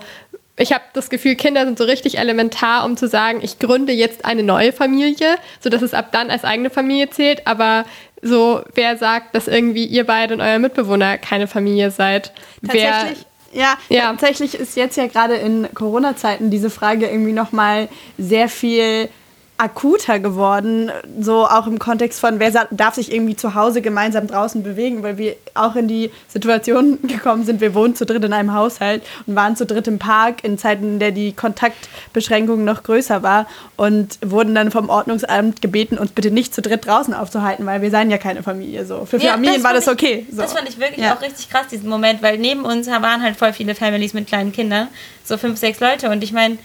[0.57, 4.25] ich habe das Gefühl, Kinder sind so richtig elementar, um zu sagen, ich gründe jetzt
[4.25, 7.47] eine neue Familie, sodass es ab dann als eigene Familie zählt.
[7.47, 7.85] Aber
[8.23, 12.31] so, wer sagt, dass irgendwie ihr beide und euer Mitbewohner keine Familie seid?
[12.65, 13.25] Tatsächlich.
[13.51, 14.01] Wer, ja, Ja.
[14.11, 19.09] tatsächlich ist jetzt ja gerade in Corona-Zeiten diese Frage irgendwie nochmal sehr viel
[19.57, 20.91] akuter geworden,
[21.21, 25.17] so auch im Kontext von, wer darf sich irgendwie zu Hause gemeinsam draußen bewegen, weil
[25.17, 29.35] wir auch in die Situation gekommen sind, wir wohnen zu dritt in einem Haushalt und
[29.35, 33.47] waren zu dritt im Park in Zeiten, in der die Kontaktbeschränkung noch größer war
[33.77, 37.91] und wurden dann vom Ordnungsamt gebeten, uns bitte nicht zu dritt draußen aufzuhalten, weil wir
[37.91, 38.85] seien ja keine Familie.
[38.85, 39.05] So.
[39.05, 40.27] Für Ja, Familien war fand das ich- okay.
[40.31, 40.41] So.
[40.41, 41.15] Das fand ich wirklich Ja.
[41.15, 44.51] auch richtig krass, diesen Moment, weil neben uns waren halt voll viele Families mit kleinen
[44.51, 44.87] Kindern,
[45.23, 46.09] so fünf, sechs Leute.
[46.09, 46.57] Und ich meine,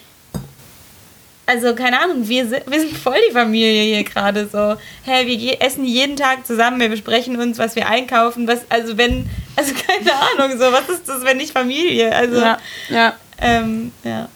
[1.49, 4.77] also keine Ahnung, wir sind, wir sind voll die Familie hier gerade so.
[5.03, 9.31] Hey, wir essen jeden Tag zusammen, wir besprechen uns, was wir einkaufen, was, also wenn,
[9.57, 12.15] also keine Ahnung, so, was ist das, wenn nicht Familie?
[12.15, 12.59] Also, ja.
[12.91, 13.15] ja.
[13.41, 14.29] ähm, ja.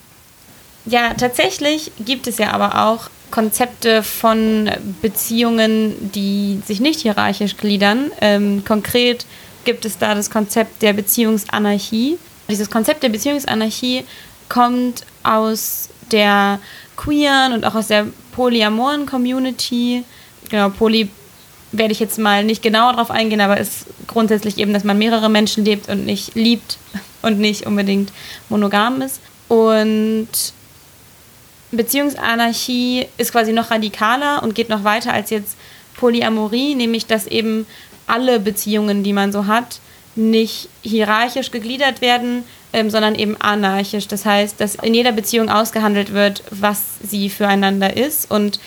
[0.87, 4.71] Ja, tatsächlich gibt es ja aber auch Konzepte von
[5.03, 8.11] Beziehungen, die sich nicht hierarchisch gliedern.
[8.23, 9.27] Ähm, konkret
[9.65, 12.19] gibt es da das Konzept der Beziehungsanarchie.
[12.49, 14.05] Dieses Konzept der Beziehungsanarchie
[14.49, 16.59] kommt aus der
[16.97, 20.05] queeren und auch aus der polyamoren Community.
[20.51, 21.09] Genau, Poly
[21.73, 25.31] werde ich jetzt mal nicht genauer drauf eingehen, aber ist grundsätzlich eben, dass man mehrere
[25.31, 26.79] Menschen lebt und nicht liebt
[27.23, 28.13] und nicht unbedingt
[28.49, 29.21] monogam ist.
[29.49, 30.29] Und
[31.71, 35.57] Beziehungsanarchie ist quasi noch radikaler und geht noch weiter als jetzt
[35.97, 37.67] Polyamorie, nämlich dass eben
[38.07, 39.81] alle Beziehungen, die man so hat,
[40.15, 44.09] nicht hierarchisch gegliedert werden, ähm, sondern eben anarchisch.
[44.09, 48.31] Das heißt, dass in jeder Beziehung ausgehandelt wird, was sie füreinander ist.
[48.31, 48.61] Und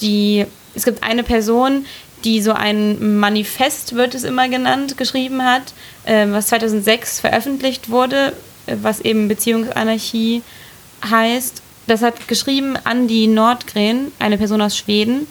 [0.00, 1.86] die, es gibt eine Person,
[2.24, 5.72] die so ein Manifest, wird es immer genannt, geschrieben hat,
[6.06, 8.32] ähm, was 2006 veröffentlicht wurde,
[8.66, 10.42] äh, was eben Beziehungsanarchie
[11.08, 11.62] heißt.
[11.86, 15.26] Das hat geschrieben Andi Nordgren, eine Person aus Schweden.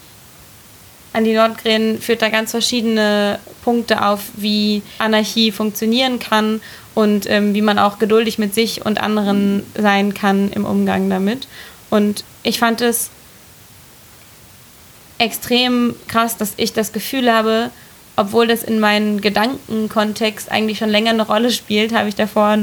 [1.14, 6.62] Andi Nordgren führt da ganz verschiedene Punkte auf, wie Anarchie funktionieren kann
[6.94, 11.48] und ähm, wie man auch geduldig mit sich und anderen sein kann im Umgang damit.
[11.90, 13.10] Und ich fand es
[15.18, 17.72] extrem krass, dass ich das Gefühl habe,
[18.16, 22.58] obwohl das in meinem Gedankenkontext eigentlich schon länger eine Rolle spielt, habe ich davor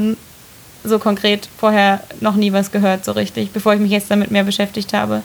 [0.83, 4.43] so konkret vorher noch nie was gehört, so richtig, bevor ich mich jetzt damit mehr
[4.43, 5.23] beschäftigt habe.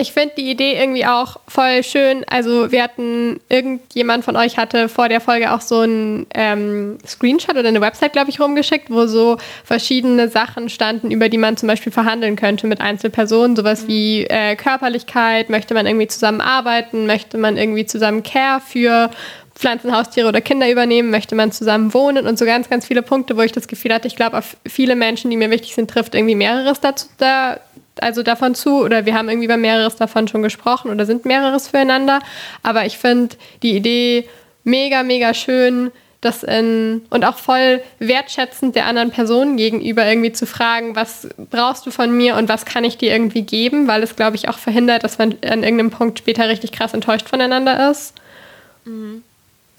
[0.00, 2.24] Ich finde die Idee irgendwie auch voll schön.
[2.28, 7.56] Also wir hatten, irgendjemand von euch hatte vor der Folge auch so einen ähm, Screenshot
[7.56, 11.66] oder eine Website, glaube ich, rumgeschickt, wo so verschiedene Sachen standen, über die man zum
[11.66, 13.56] Beispiel verhandeln könnte mit Einzelpersonen.
[13.56, 19.10] Sowas wie äh, Körperlichkeit, möchte man irgendwie zusammenarbeiten, möchte man irgendwie zusammen Care für
[19.56, 23.36] Pflanzen, Haustiere oder Kinder übernehmen, möchte man zusammen wohnen und so ganz, ganz viele Punkte,
[23.36, 26.14] wo ich das Gefühl hatte, ich glaube, auf viele Menschen, die mir wichtig sind, trifft
[26.14, 27.58] irgendwie mehreres dazu, da,
[28.02, 31.68] also davon zu oder wir haben irgendwie über mehreres davon schon gesprochen oder sind mehreres
[31.68, 32.20] füreinander.
[32.62, 34.28] Aber ich finde die Idee
[34.64, 35.90] mega, mega schön,
[36.20, 41.86] das in, und auch voll wertschätzend der anderen Person gegenüber irgendwie zu fragen, was brauchst
[41.86, 44.58] du von mir und was kann ich dir irgendwie geben, weil es, glaube ich, auch
[44.58, 48.14] verhindert, dass man an irgendeinem Punkt später richtig krass enttäuscht voneinander ist.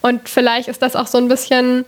[0.02, 1.84] Und vielleicht ist das auch so ein bisschen,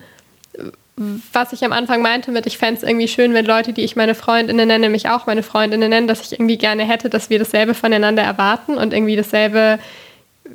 [0.97, 3.95] was ich am Anfang meinte mit, ich fände es irgendwie schön, wenn Leute, die ich
[3.95, 7.39] meine Freundinnen nenne, mich auch meine Freundinnen nennen, dass ich irgendwie gerne hätte, dass wir
[7.39, 9.79] dasselbe voneinander erwarten und irgendwie dasselbe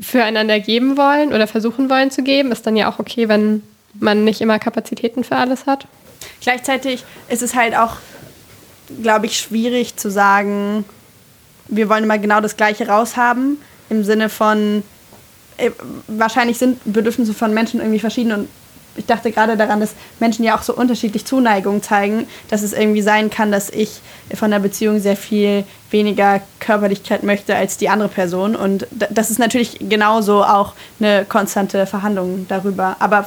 [0.00, 2.52] füreinander geben wollen oder versuchen wollen zu geben.
[2.52, 3.62] Ist dann ja auch okay, wenn
[3.98, 5.86] man nicht immer Kapazitäten für alles hat.
[6.40, 7.96] Gleichzeitig ist es halt auch,
[9.02, 10.84] glaube ich, schwierig zu sagen,
[11.68, 13.58] wir wollen immer genau das Gleiche raushaben,
[13.88, 14.82] im Sinne von,
[15.56, 15.70] äh,
[16.06, 18.48] wahrscheinlich sind Bedürfnisse von Menschen irgendwie verschieden und
[18.96, 23.02] ich dachte gerade daran, dass Menschen ja auch so unterschiedlich Zuneigung zeigen, dass es irgendwie
[23.02, 24.00] sein kann, dass ich
[24.34, 28.56] von der Beziehung sehr viel weniger Körperlichkeit möchte als die andere Person.
[28.56, 32.96] Und das ist natürlich genauso auch eine konstante Verhandlung darüber.
[32.98, 33.26] Aber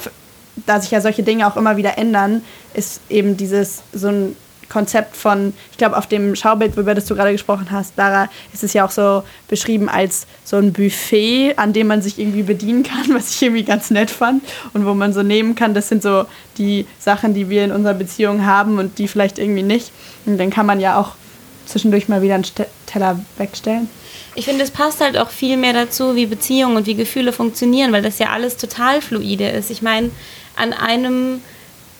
[0.66, 2.42] da sich ja solche Dinge auch immer wieder ändern,
[2.74, 4.36] ist eben dieses so ein
[4.70, 8.64] Konzept von, ich glaube, auf dem Schaubild, über das du gerade gesprochen hast, Lara, ist
[8.64, 12.82] es ja auch so beschrieben als so ein Buffet, an dem man sich irgendwie bedienen
[12.82, 14.42] kann, was ich irgendwie ganz nett fand
[14.72, 16.24] und wo man so nehmen kann, das sind so
[16.56, 19.90] die Sachen, die wir in unserer Beziehung haben und die vielleicht irgendwie nicht.
[20.24, 21.12] Und dann kann man ja auch
[21.66, 22.46] zwischendurch mal wieder einen
[22.86, 23.88] Teller wegstellen.
[24.34, 27.92] Ich finde, es passt halt auch viel mehr dazu, wie Beziehungen und wie Gefühle funktionieren,
[27.92, 29.70] weil das ja alles total fluide ist.
[29.70, 30.10] Ich meine,
[30.56, 31.42] an einem,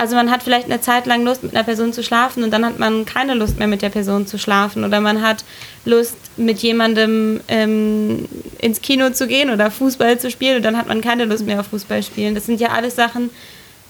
[0.00, 2.64] also man hat vielleicht eine Zeit lang Lust, mit einer Person zu schlafen und dann
[2.64, 4.84] hat man keine Lust mehr, mit der Person zu schlafen.
[4.84, 5.44] Oder man hat
[5.84, 8.26] Lust, mit jemandem ähm,
[8.60, 11.60] ins Kino zu gehen oder Fußball zu spielen und dann hat man keine Lust mehr
[11.60, 12.34] auf Fußball spielen.
[12.34, 13.30] Das sind ja alles Sachen,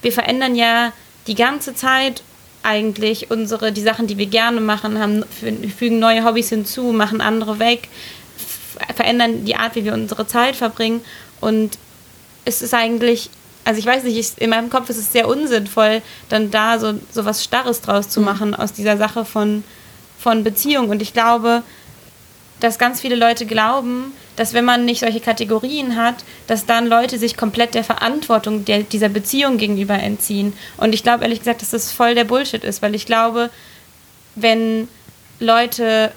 [0.02, 0.92] wir verändern ja
[1.26, 2.22] die ganze Zeit
[2.62, 7.20] eigentlich unsere, die Sachen, die wir gerne machen, haben, fü- fügen neue Hobbys hinzu, machen
[7.20, 7.88] andere weg,
[8.94, 11.02] verändern die Art, wie wir unsere Zeit verbringen.
[11.40, 11.78] Und
[12.44, 13.30] es ist eigentlich,
[13.64, 16.94] also ich weiß nicht, ich, in meinem Kopf ist es sehr unsinnvoll, dann da so,
[17.10, 19.64] so was Starres draus zu machen aus dieser Sache von,
[20.18, 20.88] von Beziehung.
[20.88, 21.62] Und ich glaube,
[22.60, 27.18] dass ganz viele Leute glauben, dass wenn man nicht solche Kategorien hat, dass dann Leute
[27.18, 30.52] sich komplett der Verantwortung der, dieser Beziehung gegenüber entziehen.
[30.76, 33.50] Und ich glaube ehrlich gesagt, dass das voll der Bullshit ist, weil ich glaube,
[34.34, 34.88] wenn
[35.38, 36.12] Leute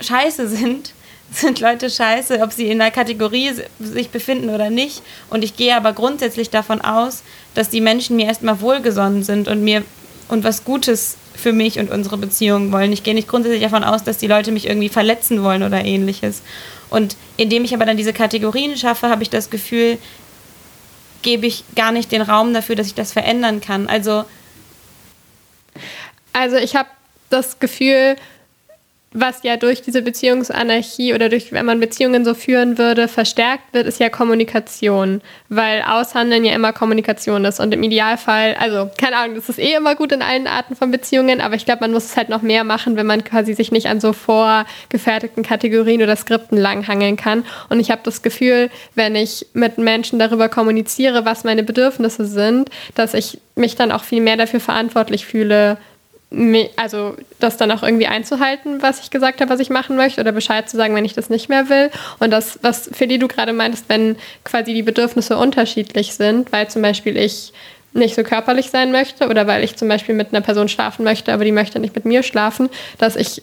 [0.00, 0.92] scheiße sind,
[1.30, 5.02] sind Leute scheiße, ob sie in einer Kategorie sich befinden oder nicht.
[5.30, 7.22] Und ich gehe aber grundsätzlich davon aus,
[7.54, 9.82] dass die Menschen mir erstmal wohlgesonnen sind und mir
[10.28, 12.92] und was Gutes für mich und unsere Beziehung wollen.
[12.92, 16.42] Ich gehe nicht grundsätzlich davon aus, dass die Leute mich irgendwie verletzen wollen oder ähnliches.
[16.90, 19.98] Und indem ich aber dann diese Kategorien schaffe, habe ich das Gefühl,
[21.22, 23.88] gebe ich gar nicht den Raum dafür, dass ich das verändern kann.
[23.88, 24.24] Also,
[26.32, 26.88] also ich habe
[27.30, 28.16] das Gefühl,
[29.12, 33.86] was ja durch diese Beziehungsanarchie oder durch, wenn man Beziehungen so führen würde, verstärkt wird,
[33.86, 39.36] ist ja Kommunikation, weil Aushandeln ja immer Kommunikation ist und im Idealfall, also keine Ahnung,
[39.36, 42.04] das ist eh immer gut in allen Arten von Beziehungen, aber ich glaube, man muss
[42.04, 46.14] es halt noch mehr machen, wenn man quasi sich nicht an so vorgefertigten Kategorien oder
[46.14, 47.44] Skripten langhangeln kann.
[47.70, 52.70] Und ich habe das Gefühl, wenn ich mit Menschen darüber kommuniziere, was meine Bedürfnisse sind,
[52.94, 55.78] dass ich mich dann auch viel mehr dafür verantwortlich fühle,
[56.76, 60.32] also das dann auch irgendwie einzuhalten, was ich gesagt habe, was ich machen möchte, oder
[60.32, 61.90] Bescheid zu sagen, wenn ich das nicht mehr will.
[62.18, 66.68] Und das, was für die du gerade meintest, wenn quasi die Bedürfnisse unterschiedlich sind, weil
[66.68, 67.52] zum Beispiel ich
[67.94, 71.32] nicht so körperlich sein möchte oder weil ich zum Beispiel mit einer Person schlafen möchte,
[71.32, 72.68] aber die möchte nicht mit mir schlafen,
[72.98, 73.42] dass ich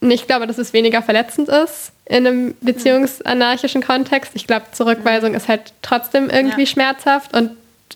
[0.00, 4.32] nicht glaube, dass es weniger verletzend ist in einem beziehungsanarchischen Kontext.
[4.34, 6.66] Ich glaube, Zurückweisung ist halt trotzdem irgendwie ja.
[6.66, 7.50] schmerzhaft und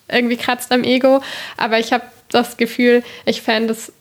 [0.09, 1.23] irgendwie kratzt am Ego.
[1.57, 3.93] Aber ich habe das Gefühl, ich fände es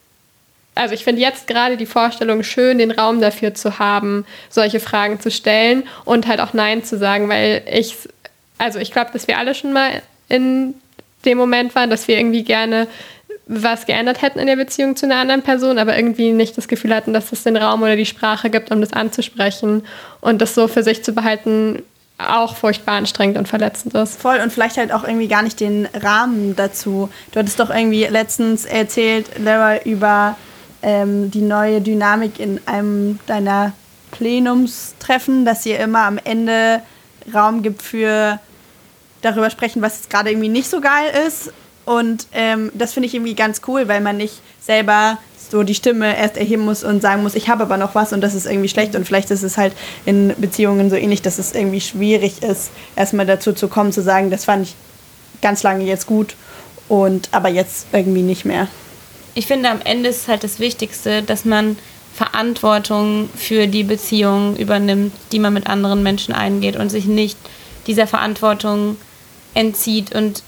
[0.75, 5.19] also ich finde jetzt gerade die Vorstellung schön, den Raum dafür zu haben, solche Fragen
[5.19, 7.95] zu stellen und halt auch Nein zu sagen, weil ich,
[8.57, 10.75] also ich glaube, dass wir alle schon mal in
[11.25, 12.87] dem Moment waren, dass wir irgendwie gerne
[13.47, 16.95] was geändert hätten in der Beziehung zu einer anderen Person, aber irgendwie nicht das Gefühl
[16.95, 19.83] hatten, dass es den Raum oder die Sprache gibt, um das anzusprechen
[20.21, 21.83] und das so für sich zu behalten,
[22.17, 24.21] auch furchtbar anstrengend und verletzend ist.
[24.21, 27.09] Voll und vielleicht halt auch irgendwie gar nicht den Rahmen dazu.
[27.31, 30.37] Du hattest doch irgendwie letztens erzählt, Lara, über
[30.81, 33.73] ähm, die neue Dynamik in einem deiner
[34.11, 36.81] Plenumstreffen, dass ihr immer am Ende
[37.33, 38.39] Raum gibt für
[39.21, 41.51] darüber sprechen, was gerade irgendwie nicht so geil ist.
[41.85, 45.17] Und ähm, das finde ich irgendwie ganz cool, weil man nicht selber
[45.49, 48.21] so die Stimme erst erheben muss und sagen muss, ich habe aber noch was und
[48.21, 48.95] das ist irgendwie schlecht.
[48.95, 49.73] Und vielleicht ist es halt
[50.05, 54.29] in Beziehungen so ähnlich, dass es irgendwie schwierig ist, erstmal dazu zu kommen, zu sagen,
[54.29, 54.75] das fand ich
[55.41, 56.35] ganz lange jetzt gut
[56.87, 58.67] und aber jetzt irgendwie nicht mehr
[59.33, 61.77] ich finde, am Ende ist halt das Wichtigste, dass man
[62.13, 67.37] Verantwortung für die Beziehung übernimmt, die man mit anderen Menschen eingeht und sich nicht
[67.87, 68.97] dieser Verantwortung
[69.53, 70.13] entzieht.
[70.13, 70.43] Und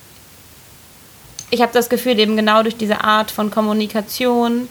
[1.49, 4.67] ich habe das Gefühl, eben genau durch diese Art von Kommunikation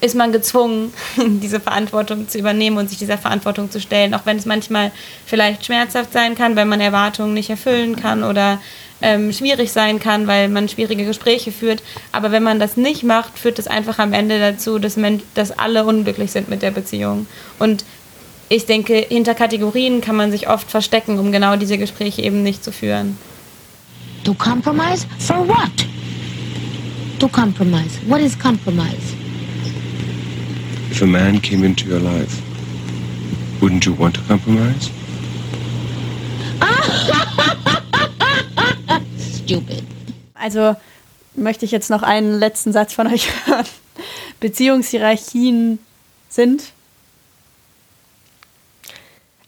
[0.00, 4.36] ist man gezwungen, diese Verantwortung zu übernehmen und sich dieser Verantwortung zu stellen, auch wenn
[4.36, 4.92] es manchmal
[5.26, 8.60] vielleicht schmerzhaft sein kann, weil man Erwartungen nicht erfüllen kann oder
[9.02, 11.82] ähm, schwierig sein kann, weil man schwierige Gespräche führt.
[12.12, 15.50] Aber wenn man das nicht macht, führt das einfach am Ende dazu, dass, man, dass
[15.50, 17.26] alle unglücklich sind mit der Beziehung.
[17.58, 17.84] Und
[18.48, 22.62] ich denke, hinter Kategorien kann man sich oft verstecken, um genau diese Gespräche eben nicht
[22.62, 23.18] zu führen.
[24.24, 25.06] To compromise?
[25.18, 25.86] For what?
[27.18, 27.98] To compromise.
[28.06, 29.14] What is compromise?
[30.90, 32.40] If a man came into your life,
[33.60, 34.90] wouldn't you want to compromise?
[39.46, 39.82] Stupid.
[40.34, 40.76] Also
[41.34, 43.66] möchte ich jetzt noch einen letzten Satz von euch hören.
[44.40, 45.78] Beziehungshierarchien
[46.28, 46.64] sind?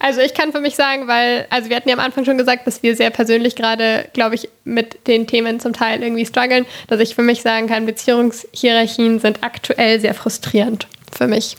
[0.01, 2.67] Also ich kann für mich sagen, weil, also wir hatten ja am Anfang schon gesagt,
[2.67, 7.01] dass wir sehr persönlich gerade, glaube ich, mit den Themen zum Teil irgendwie strugglen, dass
[7.01, 11.57] ich für mich sagen kann, Beziehungshierarchien sind aktuell sehr frustrierend für mich.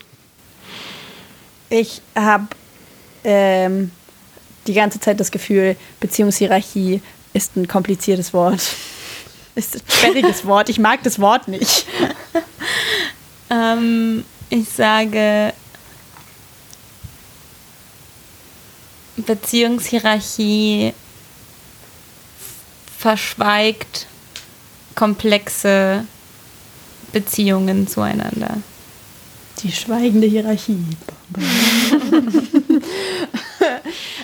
[1.68, 2.48] Ich habe
[3.24, 3.90] ähm,
[4.66, 8.60] die ganze Zeit das Gefühl, Beziehungshierarchie ist ein kompliziertes Wort.
[9.54, 10.68] Ist ein sperriges Wort.
[10.68, 11.86] Ich mag das Wort nicht.
[13.50, 15.52] ähm, ich sage
[19.16, 20.94] Beziehungshierarchie
[22.98, 24.06] verschweigt
[24.94, 26.04] komplexe
[27.12, 28.58] Beziehungen zueinander.
[29.62, 30.84] Die schweigende Hierarchie.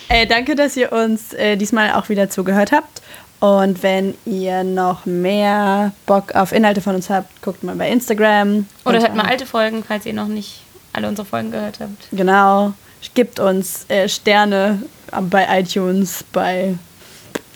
[0.09, 3.03] äh, danke, dass ihr uns äh, diesmal auch wieder zugehört habt.
[3.39, 8.67] Und wenn ihr noch mehr Bock auf Inhalte von uns habt, guckt mal bei Instagram.
[8.85, 12.09] Oder hört mal alte Folgen, falls ihr noch nicht alle unsere Folgen gehört habt.
[12.13, 12.73] Genau.
[13.15, 14.83] Gebt uns äh, Sterne
[15.31, 16.75] bei iTunes, bei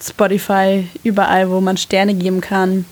[0.01, 2.85] Spotify, überall, wo man Sterne geben kann.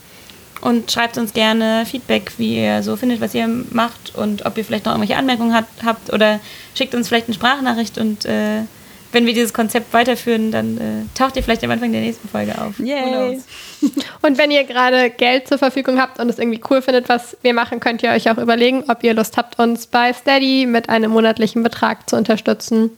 [0.61, 4.65] Und schreibt uns gerne Feedback, wie ihr so findet, was ihr macht und ob ihr
[4.65, 6.39] vielleicht noch irgendwelche Anmerkungen hat, habt oder
[6.75, 8.63] schickt uns vielleicht eine Sprachnachricht und äh,
[9.11, 12.59] wenn wir dieses Konzept weiterführen, dann äh, taucht ihr vielleicht am Anfang der nächsten Folge
[12.61, 12.77] auf.
[12.79, 13.39] Yay!
[14.21, 17.53] Und wenn ihr gerade Geld zur Verfügung habt und es irgendwie cool findet, was wir
[17.53, 21.11] machen, könnt ihr euch auch überlegen, ob ihr Lust habt, uns bei Steady mit einem
[21.11, 22.91] monatlichen Betrag zu unterstützen.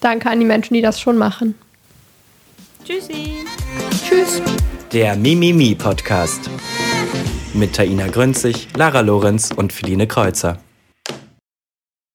[0.00, 1.54] Danke an die Menschen, die das schon machen.
[2.84, 3.44] Tschüssi!
[4.08, 4.40] Tschüss!
[4.92, 6.48] Der Mimimi Podcast
[7.54, 10.58] mit Taina Grünzig, Lara Lorenz und Feline Kreuzer.